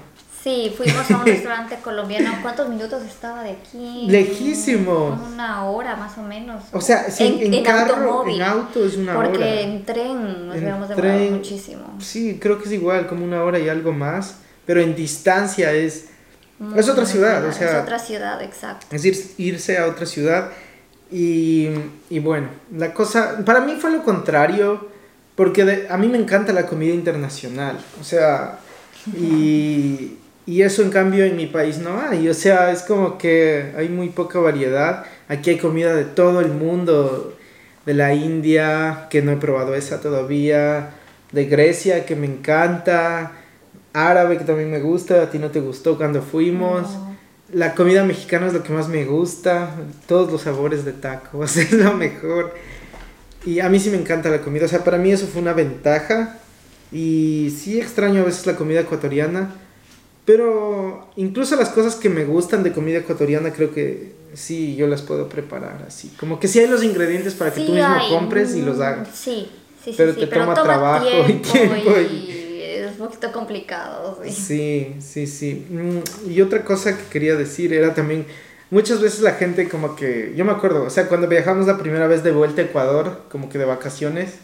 Sí, 0.43 0.75
fuimos 0.77 1.11
a 1.11 1.17
un 1.19 1.25
restaurante 1.25 1.77
colombiano. 1.83 2.31
¿Cuántos 2.43 2.69
minutos 2.69 3.03
estaba 3.05 3.43
de 3.43 3.53
aquí? 3.53 4.07
Lejísimos. 4.09 5.19
Como 5.19 5.33
Una 5.33 5.65
hora 5.65 5.97
más 5.97 6.19
o 6.19 6.23
menos. 6.23 6.65
O 6.73 6.81
sea, 6.83 7.11
si 7.11 7.25
en, 7.43 7.65
carro, 7.65 7.95
automóvil. 7.97 8.37
en 8.37 8.43
auto 8.43 8.85
es 8.85 8.97
una 8.99 9.15
Porque 9.15 9.39
hora. 9.39 9.61
en 9.61 9.85
tren 9.87 10.47
nos 10.49 10.57
En 10.57 10.63
hubiéramos 10.63 10.89
demorado 10.91 11.19
muchísimo. 11.31 11.97
Sí, 12.01 12.39
creo 12.41 12.59
que 12.59 12.65
es 12.67 12.73
igual, 12.73 13.07
como 13.07 13.25
una 13.25 13.43
hora 13.43 13.59
y 13.59 13.69
algo 13.71 13.93
más. 13.93 14.37
Pero 14.67 14.81
en 14.83 14.95
distancia 14.95 15.73
es, 15.73 16.09
es 16.77 16.89
otra 16.91 17.07
ciudad, 17.07 17.43
o 17.47 17.53
sea, 17.53 17.71
Es 17.79 17.83
otra 17.83 17.99
ciudad, 17.99 18.43
exacto. 18.43 18.87
es 18.91 19.05
ir- 19.05 19.31
irse 19.39 19.79
a 19.79 19.87
otra 19.87 20.05
ciudad. 20.05 20.51
Y, 21.11 21.69
y 22.11 22.19
bueno, 22.19 22.49
la 22.77 22.93
cosa, 22.93 23.39
para 23.47 23.61
mí 23.61 23.77
fue 23.81 23.91
lo 23.93 24.03
contrario, 24.03 24.89
porque 25.37 25.65
de- 25.65 25.87
a 25.89 25.97
mí 25.97 26.09
me 26.09 26.19
encanta 26.19 26.53
la 26.53 26.67
comida 26.67 26.95
internacional. 26.95 27.79
O 28.01 28.05
sea, 28.05 28.59
y, 29.17 30.19
y 30.47 30.63
eso 30.63 30.83
en 30.83 30.91
cambio 30.91 31.25
en 31.25 31.37
mi 31.37 31.47
país 31.47 31.79
no 31.79 32.01
hay. 32.01 32.29
O 32.29 32.35
sea, 32.35 32.71
es 32.73 32.83
como 32.83 33.19
que 33.19 33.73
hay 33.77 33.89
muy 33.89 34.09
poca 34.11 34.39
variedad. 34.39 35.05
Aquí 35.29 35.51
hay 35.51 35.59
comida 35.59 35.95
de 35.95 36.05
todo 36.05 36.41
el 36.41 36.49
mundo, 36.53 37.37
de 37.87 37.95
la 37.95 38.15
India, 38.15 39.07
que 39.11 39.23
no 39.23 39.33
he 39.33 39.37
probado 39.37 39.75
esa 39.75 40.01
todavía, 40.01 40.91
de 41.33 41.47
Grecia, 41.47 42.07
que 42.07 42.17
me 42.17 42.27
encanta, 42.27 43.33
árabe, 43.93 44.39
que 44.39 44.45
también 44.45 44.71
me 44.71 44.81
gusta, 44.81 45.23
a 45.23 45.31
ti 45.31 45.39
no 45.39 45.51
te 45.51 45.61
gustó 45.61 45.97
cuando 45.97 46.23
fuimos. 46.23 46.83
No. 46.93 47.15
La 47.53 47.75
comida 47.75 48.05
mexicana 48.05 48.47
es 48.49 48.53
lo 48.55 48.63
que 48.63 48.73
más 48.73 48.89
me 48.89 49.05
gusta, 49.05 49.71
todos 50.07 50.33
los 50.33 50.43
sabores 50.43 50.85
de 50.85 50.93
tacos, 50.93 51.57
es 51.59 51.73
lo 51.73 51.93
mejor. 51.95 52.55
Y 53.47 53.61
a 53.61 53.69
mí 53.69 53.79
sí 53.79 53.91
me 53.91 53.99
encanta 53.99 54.31
la 54.31 54.41
comida, 54.41 54.65
o 54.65 54.69
sea, 54.69 54.85
para 54.85 54.99
mí 54.99 55.11
eso 55.11 55.27
fue 55.27 55.43
una 55.43 55.53
ventaja. 55.53 56.39
Y 56.93 57.53
sí 57.59 57.81
extraño 57.81 58.23
a 58.23 58.25
veces 58.25 58.47
la 58.47 58.57
comida 58.57 58.81
ecuatoriana, 58.81 59.55
pero 60.25 61.09
incluso 61.17 61.57
las 61.57 61.71
cosas 61.71 61.97
que 61.97 62.09
me 62.09 62.25
gustan 62.25 62.63
de 62.63 62.73
comida 62.73 62.99
ecuatoriana 62.99 63.53
creo 63.53 63.73
que 63.75 64.13
sí 64.35 64.77
yo 64.77 64.87
las 64.87 65.03
puedo 65.03 65.29
preparar 65.29 65.85
así. 65.87 66.13
Como 66.19 66.39
que 66.39 66.49
sí 66.49 66.61
hay 66.61 66.69
los 66.69 66.85
ingredientes 66.85 67.35
para 67.35 67.53
que 67.53 67.61
Sí 67.61 67.67
tú 67.67 67.73
mismo 67.73 67.95
hay, 67.95 68.09
compres 68.11 68.55
y 68.55 68.63
mm, 68.63 68.67
los 68.67 68.81
hagas. 68.81 69.09
Sí, 69.13 69.49
sí, 69.83 69.91
sí. 69.91 69.95
Pero 69.97 70.15
sí, 70.15 70.21
te 70.21 70.27
toma 70.29 70.55
trabajo 70.55 71.07
y 71.29 71.33
tiempo 71.35 71.91
y 71.99 72.45
es 72.63 72.93
un 72.93 73.07
poquito 73.07 73.33
complicado, 73.33 74.21
sí. 74.25 74.31
Sí, 74.31 74.95
sí, 75.01 75.27
sí. 75.27 75.67
Mm, 75.69 76.31
Y 76.31 76.41
otra 76.43 76.65
cosa 76.65 76.97
que 76.97 77.05
quería 77.11 77.35
decir 77.35 77.73
era 77.73 77.95
también, 77.95 78.25
muchas 78.71 79.01
veces 79.01 79.21
la 79.21 79.33
gente 79.33 79.69
como 79.69 79.97
que, 79.97 80.33
yo 80.37 80.45
me 80.45 80.53
acuerdo, 80.53 80.85
o 80.85 80.91
sea, 80.91 81.09
cuando 81.09 81.29
viajamos 81.29 81.67
la 81.67 81.79
primera 81.79 82.07
vez 82.07 82.23
de 82.23 82.33
vuelta 82.33 82.63
a 82.63 82.65
Ecuador, 82.65 83.23
como 83.31 83.49
que 83.49 83.59
de 83.59 83.65
vacaciones, 83.65 84.35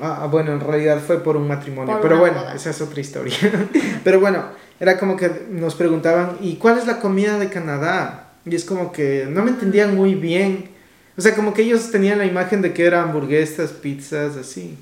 ah, 0.00 0.28
bueno, 0.30 0.52
en 0.52 0.60
realidad 0.60 1.00
fue 1.04 1.22
por 1.22 1.36
un 1.36 1.48
matrimonio, 1.48 1.94
Por 1.94 2.02
pero 2.02 2.18
bueno, 2.18 2.40
boda. 2.40 2.54
esa 2.54 2.70
es 2.70 2.80
otra 2.80 3.00
historia. 3.00 3.36
pero 4.04 4.20
bueno, 4.20 4.44
era 4.80 4.98
como 4.98 5.16
que 5.16 5.30
nos 5.50 5.74
preguntaban, 5.74 6.38
¿y 6.40 6.56
cuál 6.56 6.78
es 6.78 6.86
la 6.86 7.00
comida 7.00 7.38
de 7.38 7.48
Canadá? 7.48 8.32
Y 8.44 8.54
es 8.54 8.64
como 8.64 8.92
que 8.92 9.26
no 9.28 9.42
me 9.42 9.50
entendían 9.50 9.94
muy 9.94 10.14
bien. 10.14 10.70
O 11.16 11.20
sea, 11.20 11.34
como 11.34 11.52
que 11.52 11.62
ellos 11.62 11.90
tenían 11.90 12.18
la 12.18 12.26
imagen 12.26 12.62
de 12.62 12.72
que 12.72 12.86
eran 12.86 13.08
hamburguesas, 13.08 13.72
pizzas, 13.72 14.36
así. 14.36 14.78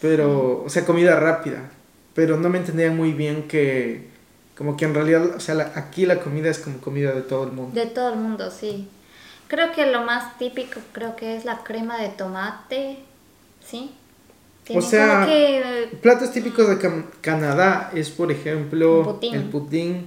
Pero, 0.00 0.64
o 0.64 0.68
sea, 0.68 0.84
comida 0.84 1.18
rápida. 1.18 1.70
Pero 2.14 2.36
no 2.36 2.48
me 2.48 2.58
entendían 2.58 2.96
muy 2.96 3.12
bien 3.12 3.44
que, 3.44 4.08
como 4.62 4.76
que 4.76 4.84
en 4.84 4.94
realidad, 4.94 5.24
o 5.36 5.40
sea, 5.40 5.56
la- 5.56 5.72
aquí 5.74 6.06
la 6.06 6.20
comida 6.20 6.48
es 6.48 6.60
como 6.60 6.78
comida 6.78 7.10
de 7.10 7.22
todo 7.22 7.42
el 7.42 7.50
mundo. 7.50 7.74
De 7.74 7.86
todo 7.86 8.12
el 8.12 8.18
mundo, 8.20 8.48
sí. 8.48 8.88
Creo 9.48 9.72
que 9.72 9.86
lo 9.90 10.02
más 10.04 10.38
típico 10.38 10.78
creo 10.92 11.16
que 11.16 11.34
es 11.36 11.44
la 11.44 11.64
crema 11.64 11.98
de 12.00 12.10
tomate, 12.10 12.98
¿sí? 13.66 13.90
Tienen 14.62 14.84
sea, 14.88 15.26
que... 15.26 15.88
Platos 16.00 16.30
típicos 16.30 16.68
de 16.68 16.78
Cam- 16.78 17.06
Canadá 17.20 17.90
es, 17.92 18.10
por 18.10 18.30
ejemplo, 18.30 18.98
El 19.00 19.50
poutine. 19.50 20.04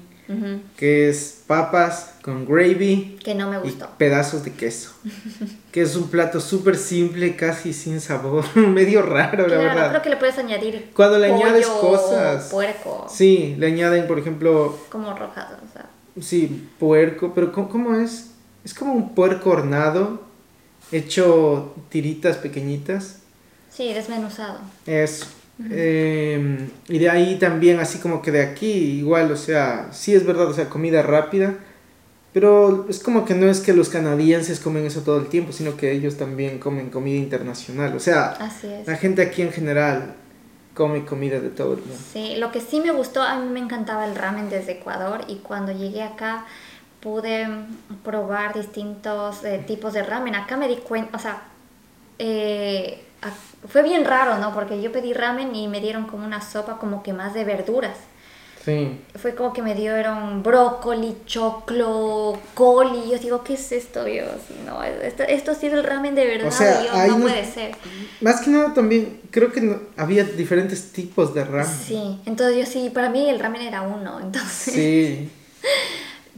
Que 0.77 1.10
es 1.10 1.44
papas 1.46 2.15
con 2.24 2.46
gravy 2.46 3.17
que 3.24 3.36
no 3.36 3.50
me 3.50 3.58
y 3.58 3.60
gustó. 3.60 3.88
pedazos 3.98 4.44
de 4.44 4.51
queso. 4.53 4.91
que 5.72 5.82
es 5.82 5.96
un 5.96 6.08
plato 6.10 6.39
súper 6.39 6.75
simple, 6.77 7.36
casi 7.36 7.74
sin 7.74 8.01
sabor, 8.01 8.44
medio 8.58 9.01
raro, 9.01 9.44
la 9.48 9.55
Claro, 9.55 9.63
verdad. 9.63 9.89
creo 9.89 10.01
que 10.01 10.10
le 10.10 10.17
puedes 10.17 10.38
añadir 10.38 10.89
Cuando 10.96 11.20
le 11.20 11.29
pollo 11.29 11.46
añades 11.46 11.67
cosas. 11.67 12.50
puerco, 12.50 13.05
Sí, 13.10 13.55
le 13.60 13.67
añaden, 13.67 14.08
por 14.08 14.17
ejemplo, 14.20 14.77
como 14.89 15.13
rojas, 15.15 15.48
o 15.70 15.74
sea. 15.74 15.89
Sí, 16.22 16.67
puerco, 16.79 17.34
pero 17.36 17.51
¿cómo, 17.51 17.70
cómo 17.70 17.96
es? 17.96 18.32
Es 18.63 18.74
como 18.74 18.94
un 18.94 19.13
puerco 19.13 19.51
hornado, 19.51 20.22
hecho 20.91 21.75
tiritas 21.89 22.38
pequeñitas. 22.38 23.17
Sí, 23.70 23.94
desmenuzado. 23.94 24.60
Eso. 24.86 25.25
Eh, 25.71 26.67
y 26.89 27.00
de 27.00 27.09
ahí 27.09 27.38
también, 27.39 27.79
así 27.79 28.00
como 28.00 28.21
que 28.21 28.31
de 28.31 28.41
aquí, 28.41 28.67
igual, 28.67 29.31
o 29.31 29.38
sea, 29.38 29.89
sí 29.91 30.13
es 30.13 30.25
verdad, 30.25 30.47
o 30.47 30.53
sea, 30.53 30.67
comida 30.69 31.01
rápida, 31.01 31.55
pero 32.33 32.85
es 32.89 33.00
como 33.00 33.24
que 33.24 33.33
no 33.33 33.50
es 33.50 33.62
que 33.62 33.71
los 33.71 33.88
canadienses 33.88 34.59
comen 34.59 34.85
eso 34.85 35.01
todo 35.01 35.19
el 35.19 35.27
tiempo, 35.27 35.53
sino 35.53 35.77
que 35.77 35.93
ellos 35.93 36.17
también 36.17 36.59
comen 36.59 36.89
comida 36.89 37.15
internacional. 37.17 37.95
O 37.95 38.00
sea, 38.01 38.31
Así 38.31 38.67
es. 38.67 38.85
la 38.85 38.97
gente 38.97 39.21
aquí 39.21 39.41
en 39.41 39.53
general 39.53 40.15
come 40.74 41.05
comida 41.05 41.39
de 41.39 41.50
todo 41.50 41.75
el 41.75 41.79
mundo. 41.79 41.95
Sí, 42.12 42.35
lo 42.35 42.51
que 42.51 42.59
sí 42.59 42.81
me 42.81 42.91
gustó, 42.91 43.21
a 43.21 43.39
mí 43.39 43.50
me 43.50 43.62
encantaba 43.62 44.05
el 44.05 44.15
ramen 44.15 44.50
desde 44.50 44.74
Ecuador 44.74 45.21
y 45.29 45.35
cuando 45.35 45.71
llegué 45.71 46.03
acá 46.03 46.45
pude 47.00 47.47
probar 48.03 48.53
distintos 48.53 49.45
eh, 49.45 49.63
tipos 49.65 49.93
de 49.93 50.03
ramen. 50.03 50.35
Acá 50.35 50.57
me 50.57 50.67
di 50.67 50.75
cuenta, 50.75 51.15
o 51.15 51.19
sea, 51.21 51.43
eh, 52.19 53.04
fue 53.75 53.84
bien 53.84 54.05
raro, 54.05 54.38
¿no? 54.38 54.53
Porque 54.53 54.82
yo 54.82 54.89
pedí 54.94 55.12
ramen 55.12 55.53
y 55.53 55.67
me 55.67 55.82
dieron 55.82 56.05
como 56.05 56.25
una 56.25 56.39
sopa 56.39 56.77
como 56.77 57.03
que 57.03 57.12
más 57.12 57.34
de 57.34 57.44
verduras. 57.44 57.98
Sí. 58.63 59.01
Fue 59.15 59.36
como 59.36 59.51
que 59.51 59.62
me 59.62 59.75
dieron 59.75 60.44
brócoli, 60.44 61.17
choclo, 61.25 62.39
col 62.53 62.96
y 63.05 63.12
yo 63.12 63.20
digo, 63.20 63.44
¿qué 63.44 63.55
es 63.55 63.74
esto, 63.74 64.05
Dios? 64.05 64.29
No, 64.65 64.82
esto, 64.82 65.24
esto 65.24 65.51
ha 65.51 65.55
sido 65.55 65.77
el 65.77 65.84
ramen 65.84 66.15
de 66.15 66.25
verdad, 66.25 66.48
O 66.48 66.51
sea, 66.51 66.79
ahí 66.94 67.10
no 67.12 67.17
no- 67.17 67.25
puede 67.25 67.44
ser. 67.44 67.75
Más 68.22 68.39
que 68.39 68.50
nada 68.50 68.74
también, 68.74 69.20
creo 69.29 69.51
que 69.51 69.60
no- 69.60 69.82
había 69.98 70.24
diferentes 70.24 70.94
tipos 70.94 71.34
de 71.34 71.44
ramen. 71.44 71.65
Sí, 71.86 72.22
entonces 72.25 72.55
yo 72.58 72.65
sí, 72.65 72.89
para 72.89 73.10
mí 73.10 73.29
el 73.29 73.39
ramen 73.41 73.62
era 73.62 73.82
uno, 73.82 74.20
entonces... 74.24 74.74
Sí. 74.74 75.29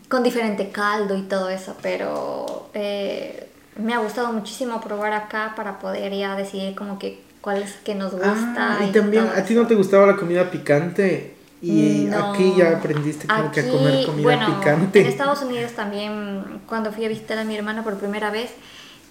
con 0.10 0.24
diferente 0.24 0.72
caldo 0.72 1.16
y 1.16 1.22
todo 1.22 1.50
eso, 1.50 1.76
pero 1.84 2.72
eh, 2.74 3.48
me 3.76 3.94
ha 3.94 4.00
gustado 4.00 4.34
muchísimo 4.34 4.82
probar 4.82 5.14
acá 5.14 5.54
para 5.56 5.78
poder 5.78 6.12
ya 6.16 6.36
decidir 6.36 6.74
como 6.74 6.98
que 6.98 7.27
cuál 7.48 7.64
es 7.64 7.76
que 7.76 7.96
nos 7.96 8.12
gusta. 8.12 8.78
Ah, 8.78 8.86
y 8.86 8.92
también, 8.92 9.26
todo 9.26 9.38
¿a 9.38 9.42
ti 9.42 9.56
no 9.56 9.66
te 9.66 9.74
gustaba 9.74 10.06
la 10.06 10.18
comida 10.18 10.52
picante? 10.52 11.34
Y 11.62 12.10
No. 12.10 12.34
aquí 12.34 12.56
ya 12.58 12.76
aprendiste 12.76 13.26
como 13.26 13.50
que 13.52 13.62
a 13.62 13.70
comer 13.70 14.06
comida 14.06 14.24
bueno, 14.24 14.60
picante. 14.60 15.00
En 15.00 15.08
Estados 15.08 15.42
Unidos 15.44 15.72
también, 15.72 16.60
cuando 16.68 16.92
fui 16.92 17.06
a 17.06 17.08
visitar 17.08 17.38
a 17.38 17.46
mi 17.46 17.56
hermana 17.56 17.86
por 17.86 17.98
primera 17.98 18.32
vez, 18.32 18.52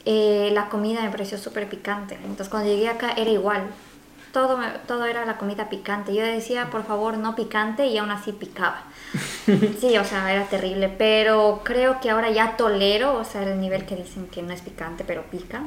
eh, 0.04 0.50
la 0.52 0.68
comida 0.68 1.00
me 1.00 1.08
pareció 1.08 1.38
súper 1.38 1.66
picante. 1.66 2.16
Entonces 2.16 2.50
cuando 2.50 2.68
llegué 2.68 2.90
acá 2.90 3.12
era 3.16 3.30
igual. 3.30 3.62
Todo, 4.34 4.58
todo 4.86 5.06
era 5.06 5.24
la 5.24 5.38
comida 5.38 5.70
picante. 5.70 6.14
Yo 6.14 6.22
decía, 6.22 6.68
por 6.68 6.84
favor, 6.84 7.16
no 7.16 7.34
picante 7.36 7.86
y 7.86 7.96
aún 7.96 8.10
así 8.10 8.32
picaba. 8.32 8.82
Sí, 9.80 9.96
o 9.96 10.04
sea, 10.04 10.30
era 10.30 10.44
terrible. 10.44 10.90
Pero 10.98 11.62
creo 11.64 12.02
que 12.02 12.10
ahora 12.10 12.30
ya 12.30 12.58
tolero, 12.58 13.14
o 13.16 13.24
sea, 13.24 13.44
el 13.44 13.58
nivel 13.62 13.86
que 13.86 13.96
dicen 13.96 14.26
que 14.26 14.42
no 14.42 14.52
es 14.52 14.60
picante, 14.60 15.04
pero 15.06 15.22
pica. 15.22 15.62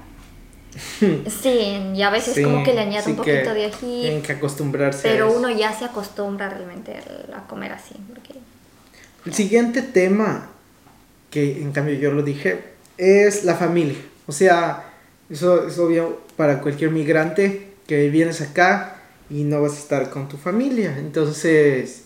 Sí, 1.42 1.78
y 1.96 2.02
a 2.02 2.10
veces 2.10 2.36
Sí, 2.36 2.44
como 2.44 2.64
que 2.64 2.74
le 2.74 2.82
añado 2.82 3.06
sí 3.06 3.12
un 3.12 3.18
poquito 3.18 3.54
de 3.54 3.66
ají. 3.66 4.02
Tienen 4.02 4.22
que 4.22 4.34
acostumbrarse 4.34 5.08
a 5.08 5.12
Pero 5.12 5.28
eso. 5.30 5.38
uno 5.38 5.50
ya 5.50 5.78
se 5.78 5.86
acostumbra 5.86 6.50
realmente 6.50 6.98
a 7.36 7.48
comer 7.48 7.72
así. 7.72 7.96
Porque 8.08 8.34
El 9.26 9.34
siguiente 9.34 9.82
tema, 9.82 10.50
que 11.32 11.62
en 11.62 11.72
cambio 11.72 11.96
yo 11.96 12.12
lo 12.12 12.22
dije, 12.24 12.64
es 12.98 13.44
la 13.46 13.56
familia. 13.56 13.98
O 14.28 14.32
sea, 14.32 14.86
eso 15.30 15.68
es 15.68 15.78
obvio 15.80 16.22
para 16.38 16.62
cualquier 16.62 16.92
migrante 16.92 17.70
que 17.88 18.10
vienes 18.10 18.42
acá 18.42 18.96
y 19.30 19.44
no 19.44 19.62
vas 19.62 19.74
a 19.74 19.78
estar 19.80 20.10
con 20.10 20.28
tu 20.28 20.38
familia. 20.38 20.96
Entonces, 20.98 22.04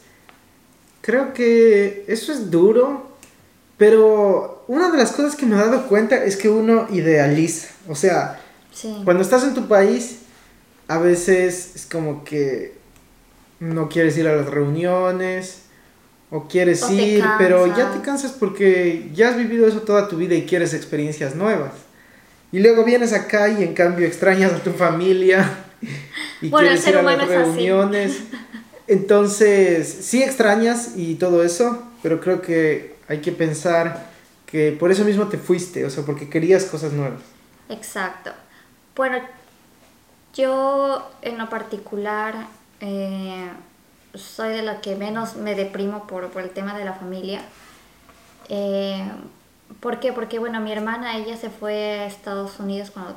creo 1.01 1.33
que 1.33 2.05
eso 2.07 2.31
es 2.31 2.49
duro, 2.49 3.11
pero 3.77 4.63
una 4.67 4.89
de 4.91 4.97
las 4.97 5.11
cosas 5.11 5.35
que 5.35 5.45
me 5.45 5.55
he 5.55 5.59
dado 5.59 5.87
cuenta 5.87 6.23
es 6.23 6.37
que 6.37 6.49
uno 6.49 6.87
idealiza. 6.91 7.69
O 7.89 7.95
sea, 7.95 8.39
sí. 8.73 9.01
cuando 9.03 9.23
estás 9.23 9.43
en 9.43 9.53
tu 9.53 9.67
país, 9.67 10.19
a 10.87 10.97
veces 10.97 11.75
es 11.75 11.85
como 11.85 12.23
que 12.23 12.75
no 13.59 13.89
quieres 13.89 14.17
ir 14.17 14.27
a 14.27 14.35
las 14.35 14.47
reuniones 14.47 15.63
o 16.29 16.47
quieres 16.47 16.83
O 16.83 16.91
ir, 16.91 17.23
pero 17.37 17.67
ya 17.67 17.91
te 17.91 18.01
cansas 18.01 18.31
porque 18.31 19.09
ya 19.13 19.29
has 19.29 19.37
vivido 19.37 19.67
eso 19.67 19.81
toda 19.81 20.07
tu 20.07 20.17
vida 20.17 20.35
y 20.35 20.45
quieres 20.45 20.73
experiencias 20.73 21.35
nuevas. 21.35 21.71
Y 22.51 22.59
luego 22.59 22.83
vienes 22.83 23.13
acá 23.13 23.49
y 23.49 23.63
en 23.63 23.73
cambio 23.73 24.05
extrañas 24.05 24.51
a 24.51 24.59
tu 24.59 24.71
familia 24.71 25.65
y 26.41 26.49
Bueno, 26.49 26.67
quieres 26.67 26.87
ir 26.87 26.97
a 26.97 27.01
las 27.01 27.27
reuniones. 27.27 28.19
Entonces, 28.87 29.87
sí 30.01 30.21
extrañas 30.21 30.91
y 30.95 31.15
todo 31.15 31.43
eso, 31.43 31.83
pero 32.01 32.19
creo 32.19 32.41
que 32.41 32.95
hay 33.07 33.19
que 33.19 33.31
pensar 33.31 34.11
que 34.45 34.71
por 34.71 34.91
eso 34.91 35.05
mismo 35.05 35.29
te 35.29 35.37
fuiste, 35.37 35.85
o 35.85 35.89
sea, 35.89 36.03
porque 36.03 36.29
querías 36.29 36.65
cosas 36.65 36.93
nuevas. 36.93 37.21
Exacto. 37.69 38.31
Bueno, 38.95 39.17
yo 40.35 41.09
en 41.21 41.37
lo 41.37 41.49
particular 41.49 42.35
eh, 42.79 43.49
soy 44.13 44.49
de 44.49 44.61
la 44.61 44.81
que 44.81 44.95
menos 44.95 45.35
me 45.35 45.55
deprimo 45.55 46.05
por, 46.07 46.29
por 46.29 46.41
el 46.43 46.49
tema 46.51 46.77
de 46.77 46.85
la 46.85 46.93
familia. 46.93 47.41
Eh, 48.49 49.03
¿Por 49.79 49.99
qué? 49.99 50.13
Porque, 50.13 50.39
bueno, 50.39 50.59
mi 50.61 50.71
hermana, 50.71 51.17
ella 51.17 51.37
se 51.37 51.49
fue 51.49 51.99
a 52.01 52.05
Estados 52.05 52.59
Unidos 52.59 52.91
cuando, 52.91 53.15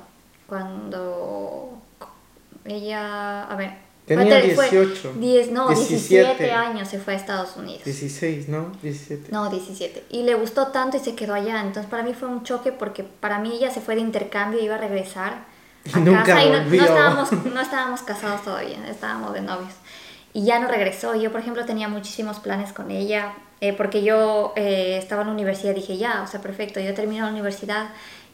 cuando 0.48 1.78
ella, 2.64 3.42
a 3.44 3.54
ver, 3.56 3.72
Tenía 4.06 4.40
fue- 4.40 4.54
fue 4.54 4.70
18, 4.70 5.12
10, 5.14 5.50
no, 5.50 5.66
17. 5.68 6.14
17 6.36 6.52
años 6.52 6.88
se 6.88 6.98
fue 7.00 7.14
a 7.14 7.16
Estados 7.16 7.56
Unidos. 7.56 7.84
16, 7.84 8.48
¿no? 8.48 8.70
17. 8.82 9.32
No, 9.32 9.50
17. 9.50 10.04
Y 10.10 10.22
le 10.22 10.34
gustó 10.34 10.68
tanto 10.68 10.96
y 10.96 11.00
se 11.00 11.14
quedó 11.16 11.34
allá. 11.34 11.60
Entonces 11.60 11.90
para 11.90 12.04
mí 12.04 12.14
fue 12.14 12.28
un 12.28 12.44
choque 12.44 12.70
porque 12.72 13.02
para 13.02 13.38
mí 13.40 13.52
ella 13.54 13.70
se 13.72 13.80
fue 13.80 13.96
de 13.96 14.02
intercambio 14.02 14.60
y 14.60 14.64
iba 14.64 14.76
a 14.76 14.78
regresar 14.78 15.44
a 15.94 15.98
nunca 16.00 16.24
casa 16.24 16.44
y 16.44 16.50
no, 16.50 16.58
no 16.60 16.84
estábamos, 16.84 17.32
no 17.32 17.60
estábamos 17.60 18.02
casados 18.02 18.42
todavía, 18.42 18.78
estábamos 18.88 19.32
de 19.34 19.40
novios. 19.42 19.72
Y 20.32 20.44
ya 20.44 20.58
no 20.58 20.68
regresó. 20.68 21.14
Yo, 21.14 21.32
por 21.32 21.40
ejemplo, 21.40 21.64
tenía 21.64 21.88
muchísimos 21.88 22.38
planes 22.40 22.72
con 22.72 22.90
ella 22.90 23.32
eh, 23.60 23.72
porque 23.72 24.02
yo 24.02 24.52
eh, 24.56 24.98
estaba 24.98 25.22
en 25.22 25.28
la 25.28 25.32
universidad. 25.34 25.74
Dije, 25.74 25.96
ya, 25.96 26.22
o 26.22 26.26
sea, 26.26 26.40
perfecto, 26.42 26.78
yo 26.80 26.92
termino 26.94 27.24
la 27.24 27.32
universidad 27.32 27.88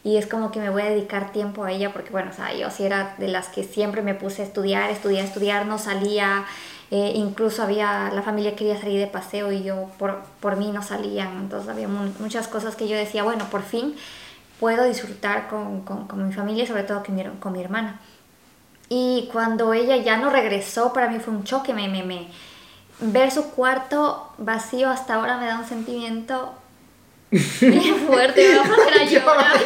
y 0.04 0.16
es 0.16 0.26
como 0.26 0.50
que 0.50 0.58
me 0.58 0.68
voy 0.68 0.82
a 0.82 0.86
dedicar 0.86 1.30
tiempo 1.30 1.62
a 1.62 1.70
ella 1.70 1.92
porque, 1.92 2.10
bueno, 2.10 2.30
o 2.32 2.34
sea, 2.34 2.52
yo 2.54 2.70
sí 2.70 2.82
era 2.84 3.14
de 3.18 3.28
las 3.28 3.46
que 3.48 3.62
siempre 3.62 4.02
me 4.02 4.14
puse 4.14 4.42
a 4.42 4.44
estudiar, 4.46 4.90
estudiar, 4.90 5.24
estudiar, 5.24 5.66
no 5.66 5.78
salía. 5.78 6.44
eh, 6.90 7.12
incluso 7.14 7.62
había, 7.62 8.10
la 8.12 8.22
familia 8.22 8.56
quería 8.56 8.78
salir 8.80 8.98
de 8.98 9.06
paseo 9.06 9.52
y 9.52 9.62
yo 9.62 9.88
por, 9.98 10.22
por 10.40 10.56
mí 10.56 10.72
no 10.72 10.82
salían. 10.82 11.36
Entonces 11.38 11.68
había 11.70 11.86
mu- 11.86 12.10
muchas 12.18 12.48
cosas 12.48 12.74
que 12.74 12.88
yo 12.88 12.96
decía, 12.96 13.22
bueno, 13.22 13.44
por 13.48 13.62
fin 13.62 13.94
puedo 14.62 14.84
disfrutar 14.84 15.48
con, 15.48 15.80
con, 15.82 16.06
con 16.06 16.24
mi 16.24 16.32
familia 16.32 16.62
y 16.62 16.66
sobre 16.68 16.84
todo 16.84 17.02
con 17.02 17.16
mi, 17.16 17.22
her- 17.22 17.36
con 17.40 17.52
mi 17.52 17.60
hermana. 17.60 17.98
Y 18.88 19.28
cuando 19.32 19.72
ella 19.74 19.96
ya 19.96 20.18
no 20.18 20.30
regresó, 20.30 20.92
para 20.92 21.08
mí 21.08 21.18
fue 21.18 21.34
un 21.34 21.42
choque. 21.42 21.74
Me, 21.74 21.88
me, 21.88 22.04
me- 22.04 22.28
ver 23.00 23.32
su 23.32 23.50
cuarto 23.50 24.32
vacío 24.38 24.88
hasta 24.88 25.14
ahora 25.14 25.38
me 25.38 25.46
da 25.46 25.58
un 25.58 25.66
sentimiento 25.66 26.54
bien 27.30 27.96
fuerte. 28.06 28.40
Me 28.50 28.58
va 28.58 28.64
a 28.64 29.02
a 29.02 29.04
llorar. 29.04 29.56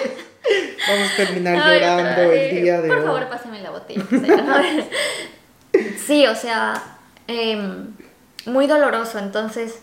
Vamos 0.88 1.10
a 1.12 1.16
terminar 1.16 1.56
llorando 1.58 2.32
el 2.32 2.62
día 2.62 2.80
de 2.80 2.88
Por 2.88 2.98
hoy. 2.98 3.04
favor, 3.04 3.28
pásame 3.28 3.60
la 3.60 3.70
botella. 3.70 4.02
sí, 6.06 6.26
o 6.26 6.34
sea, 6.34 6.82
em, 7.26 7.88
muy 8.46 8.66
doloroso. 8.66 9.18
Entonces, 9.18 9.80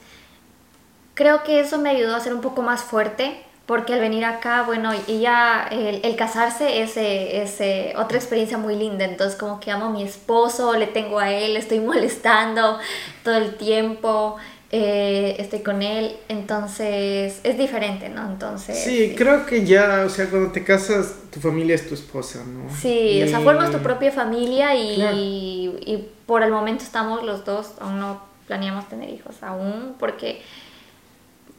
creo 1.13 1.43
que 1.43 1.59
eso 1.59 1.77
me 1.77 1.89
ayudó 1.91 2.15
a 2.15 2.19
ser 2.19 2.33
un 2.33 2.41
poco 2.41 2.61
más 2.63 2.81
fuerte. 2.81 3.43
Porque 3.65 3.93
al 3.93 4.01
venir 4.01 4.25
acá, 4.25 4.63
bueno, 4.63 4.91
y 5.07 5.19
ya 5.21 5.67
el, 5.71 6.01
el 6.03 6.15
casarse 6.17 6.81
es, 6.81 6.97
eh, 6.97 7.41
es 7.43 7.61
eh, 7.61 7.93
otra 7.97 8.17
experiencia 8.17 8.57
muy 8.57 8.75
linda. 8.75 9.05
Entonces, 9.05 9.39
como 9.39 9.59
que 9.61 9.71
amo 9.71 9.85
a 9.85 9.89
mi 9.89 10.03
esposo, 10.03 10.73
le 10.73 10.87
tengo 10.87 11.17
a 11.19 11.31
él, 11.31 11.53
le 11.53 11.59
estoy 11.59 11.79
molestando 11.91 12.77
todo 13.23 13.35
el 13.37 13.55
tiempo, 13.55 14.35
eh, 14.69 15.37
estoy 15.39 15.59
con 15.59 15.81
él. 15.81 16.13
Entonces, 16.27 17.39
es 17.43 17.57
diferente, 17.57 18.09
¿no? 18.09 18.25
Entonces. 18.29 18.77
Sí, 18.83 19.15
creo 19.17 19.45
que 19.45 19.65
ya, 19.65 20.03
o 20.05 20.09
sea, 20.09 20.29
cuando 20.29 20.51
te 20.51 20.63
casas, 20.63 21.15
tu 21.31 21.39
familia 21.39 21.75
es 21.75 21.87
tu 21.87 21.93
esposa, 21.93 22.43
¿no? 22.45 22.69
Sí, 22.75 23.21
o 23.23 23.27
sea, 23.27 23.39
Y- 23.39 23.43
formas 23.43 23.71
tu 23.71 23.79
propia 23.79 24.11
familia 24.11 24.75
y, 24.75 24.95
Claro. 24.95 25.15
y 25.17 26.05
por 26.25 26.43
el 26.43 26.51
momento 26.51 26.83
estamos 26.83 27.23
los 27.23 27.45
dos, 27.45 27.71
aún 27.79 27.99
no 27.99 28.21
planeamos 28.47 28.89
tener 28.89 29.09
hijos, 29.09 29.35
aún, 29.41 29.95
porque 29.99 30.41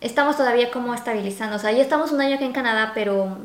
estamos 0.05 0.37
todavía 0.37 0.71
como 0.71 0.95
estabilizando. 0.95 1.57
O 1.57 1.59
sea, 1.59 1.73
ya 1.73 1.83
estamos 1.83 2.13
un 2.13 2.21
año 2.21 2.37
aquí 2.37 2.45
en 2.45 2.53
Canadá, 2.53 2.93
pero 2.95 3.39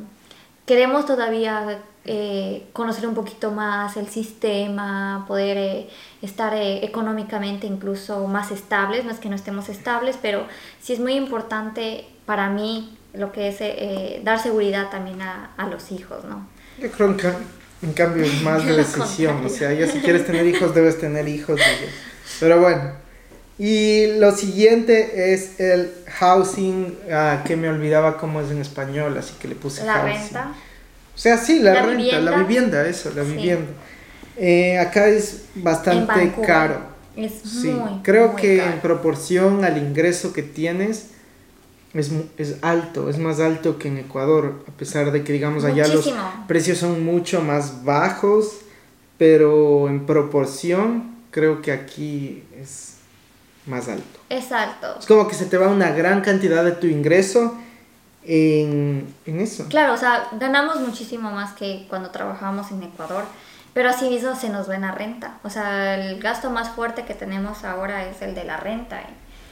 queremos 0.66 1.06
todavía 1.06 1.80
eh, 2.06 2.68
conocer 2.74 3.08
un 3.08 3.16
poquito 3.16 3.52
más 3.52 3.98
el 3.98 4.08
sistema, 4.08 5.26
poder 5.28 5.58
eh, 5.58 5.90
estar 6.22 6.54
eh, 6.54 6.86
económicamente 6.86 7.66
incluso 7.66 8.28
más 8.28 8.52
estables. 8.52 9.06
No 9.06 9.12
es 9.12 9.20
que 9.20 9.30
no 9.30 9.36
estemos 9.36 9.70
estables, 9.70 10.18
pero 10.22 10.46
sí 10.82 10.94
es 10.94 11.00
muy 11.00 11.14
importante 11.14 12.06
para 12.26 12.50
mí 12.50 12.96
lo 13.14 13.32
que 13.32 13.48
es 13.48 13.62
eh, 13.62 13.76
eh, 13.78 14.22
dar 14.24 14.40
seguridad 14.40 14.90
también 14.90 15.22
a, 15.22 15.52
a 15.58 15.68
los 15.68 15.92
hijos, 15.92 16.24
¿no? 16.26 16.48
Yo 16.78 16.92
creo 16.92 17.18
que 17.18 17.28
en 17.82 17.94
cambio 17.94 18.24
es 18.24 18.42
más 18.42 18.66
de 18.66 18.76
decisión, 18.76 19.46
o 19.46 19.50
sea, 19.50 19.74
ya 19.74 19.88
si 19.88 20.00
quieres 20.00 20.26
tener 20.26 20.46
hijos 20.46 20.76
debes 20.76 21.00
tener 21.00 21.28
hijos. 21.28 21.60
Pero 22.40 22.60
bueno, 22.62 22.92
y 23.60 24.08
lo 24.18 24.32
siguiente 24.36 25.34
es 25.34 25.60
el 25.60 25.92
housing, 26.08 26.98
ah, 27.12 27.44
que 27.46 27.56
me 27.58 27.68
olvidaba 27.70 28.18
cómo 28.18 28.40
es 28.42 28.50
en 28.52 28.60
español, 28.62 29.18
así 29.18 29.34
que 29.40 29.48
le 29.50 29.56
puse 29.56 29.84
La 29.86 29.94
housing. 29.96 30.14
renta. 30.22 30.54
O 31.14 31.18
sea, 31.18 31.38
sí, 31.38 31.60
la, 31.60 31.74
La 31.74 31.82
renta, 31.86 32.20
la 32.22 32.38
vivienda. 32.38 32.88
eso, 32.88 33.12
la 33.14 33.24
Sí. 33.26 33.32
vivienda. 33.32 33.72
Eh, 34.38 34.80
acá 34.80 35.08
es 35.08 35.44
bastante 35.56 36.32
caro. 36.46 36.80
Es 37.18 37.34
Sí, 37.44 37.68
muy, 37.72 38.02
creo 38.04 38.30
muy 38.32 38.42
que 38.42 38.58
caro. 38.60 38.72
en 38.72 38.80
proporción 38.80 39.66
al 39.66 39.78
ingreso 39.78 40.32
que 40.32 40.44
tienes 40.44 41.08
es, 41.94 42.12
es 42.38 42.56
alto, 42.62 43.10
es 43.10 43.18
más 43.18 43.42
alto 43.42 43.78
que 43.78 43.90
en 43.90 43.98
Ecuador, 43.98 44.64
a 44.68 44.72
pesar 44.78 45.12
de 45.12 45.24
que 45.26 45.34
digamos 45.34 45.66
allá 45.66 45.86
los 45.90 46.10
precios 46.48 46.78
son 46.78 47.04
mucho 47.04 47.42
más 47.42 47.84
bajos, 47.84 48.60
pero 49.18 49.90
en 49.90 50.06
proporción 50.06 51.16
creo 51.32 51.62
que 51.62 51.74
aquí 51.74 52.44
es 52.62 52.94
más 53.70 53.88
alto. 53.88 54.20
Es 54.30 54.52
alto. 54.52 54.96
Es 55.00 55.06
como 55.06 55.28
que 55.28 55.36
se 55.36 55.46
te 55.46 55.58
va 55.58 55.68
una 55.68 55.92
gran 55.92 56.22
cantidad 56.22 56.64
de 56.64 56.72
tu 56.74 56.88
ingreso 56.88 57.56
en, 58.26 59.14
en 59.26 59.40
eso. 59.40 59.66
Claro, 59.70 59.94
o 59.94 59.98
sea, 59.98 60.28
ganamos 60.40 60.80
muchísimo 60.82 61.32
más 61.32 61.54
que 61.54 61.86
cuando 61.90 62.10
trabajábamos 62.10 62.72
en 62.72 62.84
Ecuador, 62.84 63.24
pero 63.74 63.90
así 63.90 64.10
mismo 64.10 64.36
se 64.36 64.50
nos 64.50 64.68
ve 64.68 64.76
en 64.76 64.82
la 64.82 64.92
renta. 64.92 65.38
O 65.44 65.50
sea, 65.50 65.96
el 65.96 66.20
gasto 66.20 66.50
más 66.50 66.70
fuerte 66.70 67.06
que 67.06 67.14
tenemos 67.14 67.64
ahora 67.64 68.06
es 68.08 68.22
el 68.22 68.36
de 68.36 68.44
la 68.44 68.58
renta. 68.58 69.02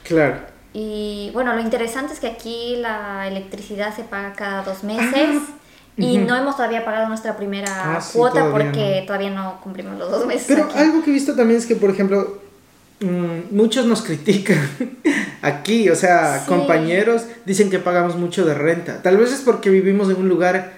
Claro. 0.04 0.38
Y 0.74 1.32
bueno, 1.34 1.54
lo 1.54 1.62
interesante 1.62 2.14
es 2.14 2.20
que 2.20 2.28
aquí 2.28 2.76
la 2.78 3.28
electricidad 3.28 3.96
se 3.96 4.04
paga 4.04 4.34
cada 4.34 4.64
dos 4.64 4.84
meses. 4.84 5.42
Y 6.00 6.18
Ah, 6.18 6.20
Ujú. 6.20 6.28
no 6.30 6.36
hemos 6.36 6.56
todavía 6.56 6.86
pagado 6.86 7.08
nuestra 7.08 7.36
primera 7.38 7.96
Ah, 7.96 8.02
sí, 8.02 8.16
cuota 8.16 8.42
todavía 8.42 8.52
porque 8.72 9.00
no. 9.02 9.06
todavía 9.08 9.30
no 9.32 9.60
cumplimos 9.62 9.98
los 9.98 10.12
dos 10.12 10.28
meses. 10.28 10.46
Pero 10.48 10.66
aquí. 10.66 10.78
algo 10.78 11.02
que 11.04 11.10
he 11.10 11.14
visto 11.14 11.36
también 11.36 11.58
es 11.60 11.66
que, 11.66 11.76
por 11.76 11.90
ejemplo, 11.90 12.38
mm, 13.00 13.56
muchos 13.56 13.86
nos 13.86 14.02
critican 14.02 14.58
aquí, 15.42 15.90
o 15.90 15.96
sea, 15.96 16.40
Sí. 16.40 16.48
compañeros 16.48 17.24
dicen 17.46 17.70
que 17.70 17.80
pagamos 17.80 18.16
mucho 18.16 18.46
de 18.46 18.54
renta. 18.54 19.02
Tal 19.02 19.18
vez 19.18 19.32
es 19.32 19.42
porque 19.42 19.70
vivimos 19.70 20.10
en 20.10 20.18
un 20.18 20.30
lugar 20.30 20.74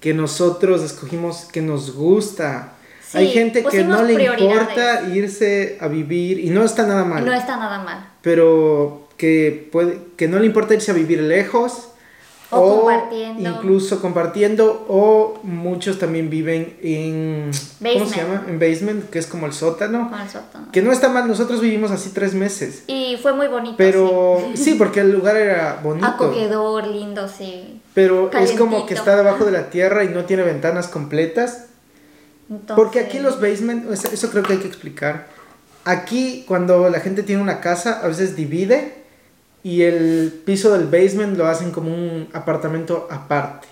que 0.00 0.14
nosotros 0.14 0.82
escogimos 0.82 1.46
que 1.52 1.60
nos 1.60 1.94
gusta. 1.94 2.72
Sí, 3.06 3.18
Hay 3.18 3.28
gente 3.28 3.64
que 3.64 3.84
no 3.84 4.02
le 4.02 4.22
importa 4.24 5.08
irse 5.14 5.78
a 5.80 5.88
vivir 5.88 6.38
y 6.40 6.50
no 6.50 6.62
está 6.64 6.86
nada 6.86 7.04
mal, 7.04 7.24
No 7.24 7.32
está 7.32 7.56
nada 7.56 7.82
mal. 7.82 8.06
pero 8.22 9.08
que 9.16 9.68
puede 9.72 9.98
que 10.16 10.28
no 10.28 10.38
le 10.38 10.46
importa 10.46 10.74
irse 10.74 10.90
a 10.90 10.94
vivir 10.94 11.20
lejos 11.22 11.88
O 12.50 12.78
compartiendo. 12.78 13.50
incluso 13.50 14.00
compartiendo 14.00 14.86
o 14.88 15.38
muchos 15.42 15.98
también 15.98 16.30
viven 16.30 16.78
en 16.82 17.50
¿cómo 17.50 17.52
se 17.52 17.84
Basement. 17.84 18.16
llama? 18.16 18.44
En 18.48 18.58
basement, 18.58 19.10
que 19.10 19.18
es 19.18 19.26
como 19.26 19.44
el 19.46 19.52
sótano. 19.52 20.08
Con 20.10 20.18
el 20.18 20.28
sótano. 20.30 20.68
Que 20.72 20.80
no 20.80 20.90
está 20.90 21.10
mal, 21.10 21.28
nosotros 21.28 21.60
vivimos 21.60 21.90
así 21.90 22.10
tres 22.10 22.32
meses. 22.32 22.84
Y 22.86 23.18
fue 23.20 23.34
muy 23.34 23.48
bonito. 23.48 23.74
Pero 23.76 24.38
sí. 24.54 24.64
sí, 24.64 24.74
porque 24.74 25.00
el 25.00 25.12
lugar 25.12 25.36
era 25.36 25.80
bonito. 25.82 26.06
Acogedor, 26.06 26.86
lindo, 26.86 27.28
sí. 27.28 27.82
Pero 27.92 28.30
es 28.32 28.52
como 28.52 28.86
que 28.86 28.94
está 28.94 29.14
debajo 29.16 29.44
de 29.44 29.52
la 29.52 29.68
tierra 29.68 30.04
y 30.04 30.08
no 30.08 30.24
tiene 30.24 30.42
ventanas 30.42 30.88
completas. 30.88 31.66
Entonces, 32.48 32.76
Porque 32.76 33.00
aquí 33.00 33.18
los 33.18 33.40
basement, 33.42 33.90
eso 33.92 34.30
creo 34.30 34.42
que 34.42 34.54
hay 34.54 34.58
que 34.60 34.68
explicar. 34.68 35.26
Aquí 35.84 36.44
cuando 36.48 36.88
la 36.88 37.00
gente 37.00 37.22
tiene 37.22 37.42
una 37.42 37.60
casa, 37.60 38.00
a 38.02 38.08
veces 38.08 38.36
divide 38.36 39.04
y 39.62 39.82
el 39.82 40.42
piso 40.44 40.76
del 40.76 40.86
basement 40.86 41.36
lo 41.36 41.46
hacen 41.46 41.70
como 41.72 41.92
un 41.92 42.28
apartamento 42.32 43.08
aparte. 43.10 43.68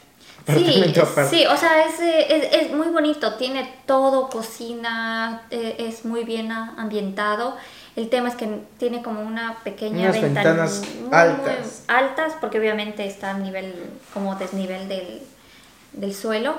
Sí, 0.46 0.94
aparte. 1.00 1.36
sí, 1.36 1.44
o 1.46 1.56
sea, 1.56 1.86
es, 1.86 1.98
eh, 1.98 2.26
es, 2.28 2.62
es 2.66 2.72
muy 2.72 2.86
bonito, 2.88 3.34
tiene 3.34 3.68
todo, 3.84 4.28
cocina, 4.28 5.42
eh, 5.50 5.74
es 5.78 6.04
muy 6.04 6.22
bien 6.22 6.52
ambientado. 6.52 7.56
El 7.96 8.08
tema 8.10 8.28
es 8.28 8.36
que 8.36 8.60
tiene 8.78 9.02
como 9.02 9.22
una 9.22 9.56
pequeña 9.64 10.10
Unas 10.10 10.20
ventana 10.20 10.50
ventanas 10.50 10.82
muy, 11.00 11.08
muy 11.08 11.14
altas. 11.18 11.82
altas, 11.88 12.32
porque 12.40 12.60
obviamente 12.60 13.06
está 13.06 13.30
a 13.30 13.38
nivel, 13.38 13.74
como 14.14 14.36
desnivel 14.36 14.86
del, 14.86 15.22
del 15.94 16.14
suelo. 16.14 16.58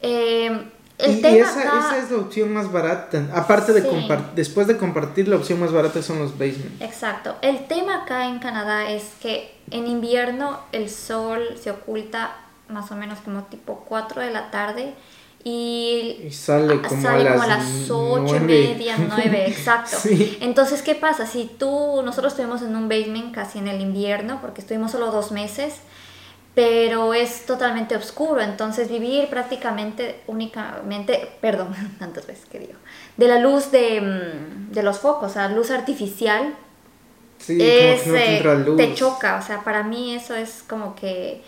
Eh, 0.00 0.62
El 0.98 1.18
y 1.18 1.22
tema 1.22 1.48
esa, 1.48 1.60
acá- 1.60 1.78
esa 1.78 1.98
es 1.98 2.10
la 2.10 2.18
opción 2.18 2.52
más 2.52 2.72
barata. 2.72 3.24
Aparte 3.32 3.72
de 3.72 3.86
compartir, 3.86 4.34
después 4.34 4.66
de 4.66 4.76
compartir, 4.76 5.28
la 5.28 5.36
opción 5.36 5.60
más 5.60 5.72
barata 5.72 6.02
son 6.02 6.18
los 6.18 6.32
basements. 6.32 6.80
Exacto. 6.80 7.36
El 7.40 7.66
tema 7.68 8.02
acá 8.02 8.26
en 8.26 8.38
Canadá 8.40 8.90
es 8.90 9.04
que 9.20 9.54
en 9.70 9.86
invierno 9.86 10.58
el 10.72 10.90
sol 10.90 11.40
se 11.62 11.70
oculta 11.70 12.36
más 12.68 12.90
o 12.90 12.96
menos 12.96 13.20
como 13.20 13.44
tipo 13.44 13.84
4 13.88 14.20
de 14.22 14.30
la 14.30 14.50
tarde 14.50 14.94
y 15.44 16.20
Y 16.26 16.30
sale 16.32 16.82
como 16.82 17.00
sale 17.00 17.28
a 17.28 17.32
como 17.32 17.44
a 17.44 17.46
las 17.46 17.64
las 17.64 17.90
8 17.90 18.36
y 18.36 18.40
media, 18.40 18.96
9, 18.98 19.44
exacto. 19.48 19.96
Sí. 20.00 20.36
Entonces, 20.40 20.82
¿qué 20.82 20.94
pasa? 20.94 21.26
Si 21.26 21.44
tú, 21.58 22.02
nosotros 22.04 22.32
estuvimos 22.32 22.60
en 22.62 22.74
un 22.76 22.88
basement 22.88 23.32
casi 23.34 23.58
en 23.58 23.68
el 23.68 23.80
invierno, 23.80 24.40
porque 24.40 24.60
estuvimos 24.60 24.90
solo 24.90 25.10
dos 25.12 25.30
meses, 25.32 25.74
pero 26.58 27.14
es 27.14 27.46
totalmente 27.46 27.94
oscuro, 27.94 28.40
entonces 28.40 28.88
vivir 28.90 29.28
prácticamente 29.30 30.22
únicamente, 30.26 31.30
perdón, 31.40 31.68
tantas 32.00 32.26
veces 32.26 32.46
que 32.50 32.58
digo, 32.58 32.72
de 33.16 33.28
la 33.28 33.38
luz 33.38 33.70
de, 33.70 34.00
mm, 34.00 34.72
de 34.72 34.82
los 34.82 34.98
focos, 34.98 35.30
o 35.30 35.34
sea, 35.34 35.48
luz 35.48 35.70
artificial, 35.70 36.52
Sí, 37.38 37.56
es, 37.60 38.02
como 38.02 38.02
que 38.02 38.08
no 38.10 38.16
eh, 38.16 38.24
tendrá 38.24 38.54
luz. 38.56 38.76
te 38.76 38.92
choca, 38.94 39.36
o 39.36 39.42
sea, 39.42 39.62
para 39.62 39.84
mí 39.84 40.16
eso 40.16 40.34
es 40.34 40.64
como 40.68 40.96
que 40.96 41.42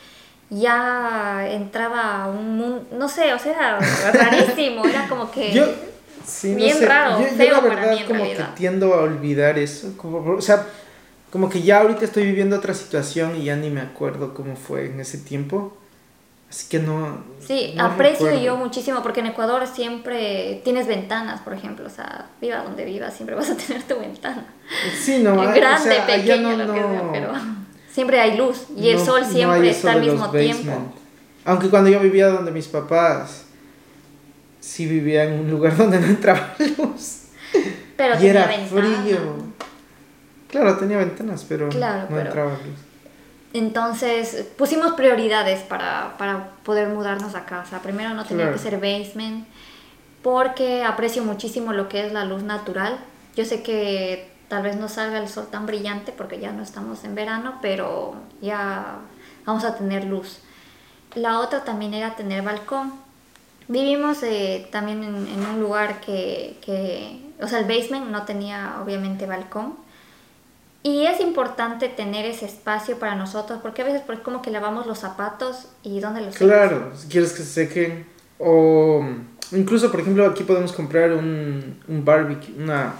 ya 0.49 1.45
entraba 1.51 2.23
a 2.25 2.29
un 2.29 2.57
mundo, 2.57 2.87
no 2.93 3.09
sé, 3.09 3.35
o 3.35 3.39
sea, 3.41 3.79
rarísimo, 4.13 4.85
era 4.87 5.09
como 5.09 5.29
que... 5.33 5.53
Yo, 5.53 5.67
sí, 6.25 6.57
no 6.57 6.57
Bien 6.57 6.79
sé, 6.79 6.87
raro, 6.87 7.19
yo, 7.19 7.27
yo 7.27 7.35
feo 7.37 7.61
la 7.63 7.69
para 7.69 7.75
verdad 7.75 7.91
mí 7.91 7.99
en 7.99 8.07
como 8.07 8.19
realidad. 8.21 8.51
que 8.51 8.57
tiendo 8.57 8.95
a 8.95 9.01
olvidar 9.03 9.59
eso, 9.59 9.93
como, 9.97 10.19
o 10.37 10.41
sea, 10.41 10.67
como 11.31 11.49
que 11.49 11.63
ya 11.63 11.81
ahorita 11.81 12.05
estoy 12.05 12.25
viviendo 12.25 12.57
otra 12.57 12.75
situación 12.75 13.37
y 13.37 13.45
ya 13.45 13.57
ni 13.57 13.71
me 13.71 13.81
acuerdo 13.81 14.35
cómo 14.35 14.57
fue 14.57 14.87
en 14.87 15.01
ese 15.01 15.19
tiempo, 15.19 15.77
así 16.51 16.67
que 16.69 16.79
no. 16.81 17.23
Sí, 17.39 17.73
no 17.77 17.85
aprecio 17.85 18.27
recuerdo. 18.27 18.45
yo 18.45 18.57
muchísimo 18.57 19.03
porque 19.03 19.21
en 19.21 19.27
Ecuador 19.27 19.67
siempre 19.67 20.61
tienes 20.65 20.87
ventanas, 20.89 21.41
por 21.41 21.53
ejemplo, 21.55 21.87
o 21.87 21.91
sea, 21.91 22.27
viva 22.41 22.59
donde 22.65 22.85
vivas, 22.85 23.15
siempre 23.15 23.37
vas 23.37 23.51
a 23.51 23.57
tener 23.57 23.83
tu 23.85 23.99
ventana. 23.99 24.45
Sí, 25.01 25.21
no, 25.23 25.37
Grande, 25.55 25.91
o 25.91 25.93
sea, 25.95 26.07
pequeña, 26.07 26.57
no, 26.57 26.65
lo 26.67 26.73
que 26.75 26.81
sea, 26.81 27.03
pero 27.13 27.33
siempre 27.93 28.21
hay 28.21 28.37
luz 28.37 28.65
y 28.77 28.89
el 28.91 28.97
no- 28.99 29.05
sol 29.05 29.21
no 29.21 29.27
hay 29.27 29.33
siempre 29.33 29.71
está 29.71 29.93
al 29.93 30.01
mismo 30.01 30.31
tiempo. 30.31 30.65
basement. 30.65 30.95
Aunque 31.45 31.69
cuando 31.71 31.91
yo 31.91 32.01
vivía 32.01 32.29
donde 32.29 32.51
mis 32.51 32.67
papás, 32.69 33.45
sí 34.61 34.87
vivía 34.87 35.25
en 35.25 35.41
un 35.41 35.51
lugar 35.51 35.77
donde 35.77 36.01
no 36.01 36.07
entraba 36.07 36.55
luz. 36.79 37.19
Pero 37.97 38.15
y 38.15 38.19
tenía 38.19 38.31
era 38.31 38.47
ventana. 38.47 38.81
frío. 39.05 39.50
Claro, 40.51 40.77
tenía 40.79 40.99
ventanas, 40.99 41.45
pero 41.49 41.69
Claro, 41.69 42.03
no 42.03 42.17
pero- 42.17 42.21
entraba 42.29 42.51
luz. 42.53 42.79
Entonces 43.53 44.47
pusimos 44.57 44.93
prioridades 44.93 45.61
para, 45.63 46.17
para 46.19 46.51
poder 46.63 46.89
mudarnos 46.89 47.35
a 47.35 47.45
casa. 47.47 47.81
Primero 47.83 48.11
no 48.15 48.25
tenía 48.25 48.45
Claro. 48.45 48.57
que 48.57 48.63
ser 48.63 48.75
basement 48.77 49.47
porque 50.23 50.85
aprecio 50.85 51.25
muchísimo 51.25 51.73
lo 51.73 51.89
que 51.89 52.07
es 52.07 52.13
la 52.13 52.25
luz 52.25 52.43
natural. 52.45 52.99
Yo 53.35 53.45
sé 53.45 53.63
que 53.63 54.31
tal 54.49 54.63
vez 54.63 54.77
no 54.77 54.89
salga 54.89 55.19
el 55.19 55.29
sol 55.29 55.49
tan 55.51 55.67
brillante 55.67 56.13
porque 56.13 56.39
ya 56.39 56.53
no 56.53 56.63
estamos 56.63 57.03
en 57.05 57.15
verano, 57.17 57.55
pero 57.61 58.15
ya 58.41 58.99
vamos 59.47 59.65
a 59.65 59.75
tener 59.75 60.05
luz. 60.05 60.39
La 61.15 61.41
otra 61.41 61.65
también 61.65 61.93
era 61.95 62.15
tener 62.15 62.43
balcón. 62.43 62.93
Vivimos 63.67 64.23
eh, 64.23 64.69
también 64.71 65.03
en, 65.03 65.27
en 65.27 65.47
un 65.47 65.61
lugar 65.61 66.01
que, 66.01 66.57
que, 66.65 67.21
o 67.43 67.49
sea, 67.49 67.59
el 67.61 67.65
basement 67.65 68.11
no 68.11 68.23
tenía 68.23 68.77
obviamente 68.83 69.27
balcón. 69.27 69.75
Y 70.83 71.05
es 71.07 71.21
importante 71.21 71.89
tener 71.89 72.25
ese 72.25 72.47
espacio 72.47 72.99
para 72.99 73.15
nosotros, 73.15 73.59
porque 73.63 73.83
a 73.83 73.85
veces 73.85 74.03
pues, 74.07 74.19
como 74.21 74.41
que 74.41 74.51
lavamos 74.51 74.87
los 74.87 74.99
zapatos 74.99 75.67
y 75.83 76.01
¿dónde 76.01 76.23
los? 76.23 76.37
Claro, 76.37 76.93
si 76.97 77.09
quieres 77.09 77.33
que 77.33 77.43
se 77.43 77.67
sequen. 77.67 78.07
O 78.39 79.05
incluso, 79.53 79.91
por 79.91 80.01
ejemplo, 80.01 80.25
aquí 80.27 80.43
podemos 80.45 80.73
comprar 80.73 81.13
un, 81.13 81.83
un 81.87 82.05
barbecue, 82.05 82.55
una 82.57 82.95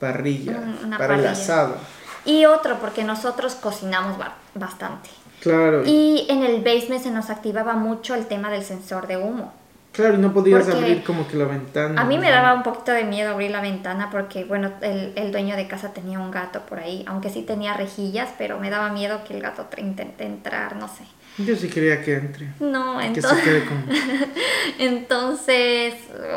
parrilla 0.00 0.60
una 0.84 0.98
para 0.98 1.14
el 1.14 1.20
parrilla. 1.22 1.30
asado. 1.32 1.76
Y 2.24 2.44
otro, 2.46 2.78
porque 2.80 3.04
nosotros 3.04 3.54
cocinamos 3.54 4.18
ba- 4.18 4.34
bastante. 4.54 5.10
Claro, 5.40 5.84
Y 5.86 6.26
en 6.28 6.42
el 6.42 6.62
basement 6.62 7.02
se 7.02 7.10
nos 7.10 7.30
activaba 7.30 7.74
mucho 7.74 8.14
el 8.14 8.26
tema 8.26 8.50
del 8.50 8.62
sensor 8.64 9.06
de 9.06 9.16
humo. 9.16 9.52
Claro, 9.92 10.14
y 10.14 10.18
no 10.18 10.32
podías 10.32 10.64
porque 10.64 10.78
abrir 10.78 11.04
como 11.04 11.26
que 11.26 11.36
la 11.36 11.44
ventana. 11.46 12.00
A 12.00 12.04
mí 12.04 12.18
me 12.18 12.26
¿no? 12.26 12.32
daba 12.32 12.54
un 12.54 12.62
poquito 12.62 12.92
de 12.92 13.04
miedo 13.04 13.32
abrir 13.32 13.50
la 13.50 13.60
ventana 13.60 14.08
porque, 14.10 14.44
bueno, 14.44 14.72
el, 14.80 15.12
el 15.16 15.32
dueño 15.32 15.56
de 15.56 15.66
casa 15.66 15.92
tenía 15.92 16.18
un 16.18 16.30
gato 16.30 16.60
por 16.66 16.78
ahí, 16.78 17.04
aunque 17.06 17.30
sí 17.30 17.42
tenía 17.42 17.74
rejillas, 17.74 18.30
pero 18.38 18.58
me 18.58 18.70
daba 18.70 18.90
miedo 18.90 19.24
que 19.24 19.34
el 19.34 19.42
gato 19.42 19.68
intente 19.78 20.24
entrar, 20.24 20.76
no 20.76 20.88
sé. 20.88 21.04
Yo 21.38 21.56
sí 21.56 21.68
quería 21.68 22.02
que 22.02 22.14
entre. 22.14 22.48
No, 22.60 22.98
Que 22.98 23.02
se 23.02 23.28
entonces... 23.28 23.44
quede 23.44 23.64
con... 23.64 23.84
Entonces, 24.78 25.94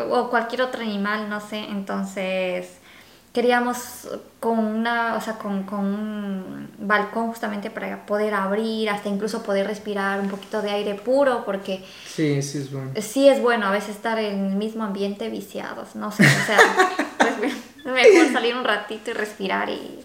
o 0.09 0.29
cualquier 0.29 0.61
otro 0.61 0.81
animal, 0.81 1.29
no 1.29 1.41
sé, 1.41 1.57
entonces 1.57 2.79
queríamos 3.33 4.07
con 4.39 4.59
una, 4.59 5.15
o 5.15 5.21
sea, 5.21 5.39
con, 5.39 5.63
con 5.63 5.79
un 5.79 6.69
balcón 6.77 7.27
justamente 7.27 7.71
para 7.71 8.05
poder 8.05 8.33
abrir, 8.35 8.89
hasta 8.89 9.09
incluso 9.09 9.41
poder 9.43 9.65
respirar 9.67 10.19
un 10.21 10.29
poquito 10.29 10.61
de 10.61 10.69
aire 10.69 10.95
puro, 10.95 11.43
porque 11.45 11.83
Sí, 12.05 12.41
sí 12.43 12.59
es 12.59 12.71
bueno. 12.71 12.91
sí 13.01 13.27
es 13.27 13.41
bueno 13.41 13.65
a 13.65 13.71
veces 13.71 13.95
estar 13.95 14.19
en 14.19 14.45
el 14.51 14.55
mismo 14.55 14.83
ambiente 14.83 15.29
viciados, 15.29 15.95
no 15.95 16.11
sé, 16.11 16.23
o 16.25 16.45
sea, 16.45 16.59
pues, 17.39 17.53
mejor 17.85 18.31
salir 18.31 18.55
un 18.55 18.63
ratito 18.63 19.09
y 19.11 19.13
respirar 19.13 19.69
y, 19.69 19.99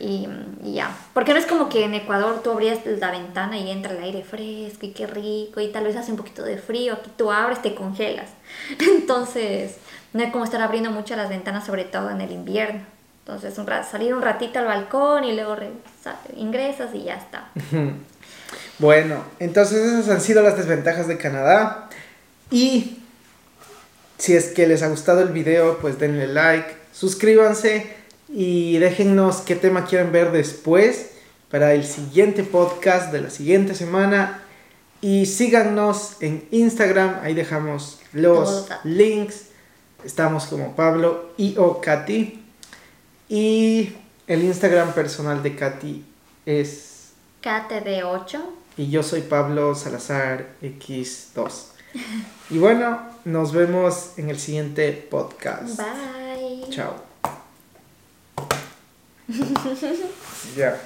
y, 0.00 0.28
y 0.64 0.74
ya. 0.74 0.94
Porque 1.14 1.32
no 1.32 1.38
es 1.40 1.46
como 1.46 1.68
que 1.68 1.84
en 1.84 1.94
Ecuador 1.94 2.42
tú 2.42 2.50
abrías 2.50 2.80
la 2.84 3.10
ventana 3.10 3.58
y 3.58 3.70
entra 3.70 3.92
el 3.92 4.02
aire 4.02 4.22
fresco 4.22 4.86
y 4.86 4.90
qué 4.92 5.06
rico 5.06 5.60
y 5.60 5.68
tal 5.68 5.84
vez 5.84 5.96
hace 5.96 6.10
un 6.10 6.18
poquito 6.18 6.42
de 6.42 6.58
frío, 6.58 6.94
aquí 6.94 7.10
tú 7.16 7.32
abres, 7.32 7.62
te 7.62 7.74
congelas. 7.74 8.30
Entonces, 8.78 9.76
no 10.18 10.24
es 10.24 10.32
como 10.32 10.44
estar 10.44 10.60
abriendo 10.60 10.90
mucho 10.90 11.14
las 11.16 11.28
ventanas, 11.28 11.64
sobre 11.64 11.84
todo 11.84 12.10
en 12.10 12.20
el 12.20 12.32
invierno. 12.32 12.80
Entonces, 13.24 13.56
un 13.58 13.66
salir 13.90 14.12
un 14.14 14.20
ratito 14.22 14.58
al 14.58 14.64
balcón 14.66 15.22
y 15.24 15.32
luego 15.34 15.54
re- 15.54 15.70
sa- 16.02 16.18
ingresas 16.36 16.94
y 16.94 17.04
ya 17.04 17.14
está. 17.14 17.48
Bueno, 18.78 19.22
entonces 19.40 19.78
esas 19.84 20.08
han 20.08 20.20
sido 20.20 20.40
las 20.42 20.56
desventajas 20.56 21.06
de 21.08 21.18
Canadá. 21.18 21.88
Y 22.50 22.98
si 24.16 24.34
es 24.34 24.46
que 24.46 24.66
les 24.66 24.82
ha 24.82 24.88
gustado 24.88 25.20
el 25.20 25.28
video, 25.30 25.78
pues 25.78 25.98
denle 25.98 26.26
like, 26.28 26.74
suscríbanse 26.92 27.92
y 28.28 28.78
déjennos 28.78 29.38
qué 29.42 29.56
tema 29.56 29.84
quieren 29.84 30.12
ver 30.12 30.30
después 30.32 31.10
para 31.50 31.74
el 31.74 31.84
siguiente 31.84 32.42
podcast 32.44 33.12
de 33.12 33.20
la 33.20 33.30
siguiente 33.30 33.74
semana. 33.74 34.42
Y 35.00 35.26
síganos 35.26 36.16
en 36.20 36.44
Instagram, 36.50 37.18
ahí 37.22 37.34
dejamos 37.34 38.00
los 38.12 38.68
links. 38.84 39.42
Estamos 40.04 40.46
como 40.46 40.74
Pablo 40.76 41.30
y 41.36 41.56
o 41.58 41.80
Katy. 41.80 42.42
Y 43.28 43.92
el 44.26 44.44
Instagram 44.44 44.92
personal 44.92 45.42
de 45.42 45.54
Katy 45.56 46.04
es 46.46 47.10
KTD8. 47.42 48.40
y 48.76 48.90
yo 48.90 49.02
soy 49.02 49.22
Pablo 49.22 49.74
Salazar 49.74 50.46
X2. 50.62 51.50
Y 52.50 52.58
bueno, 52.58 53.00
nos 53.24 53.52
vemos 53.52 54.12
en 54.18 54.30
el 54.30 54.38
siguiente 54.38 54.92
podcast. 55.10 55.78
Bye. 55.78 56.66
Chao. 56.70 56.94
Ya. 60.56 60.80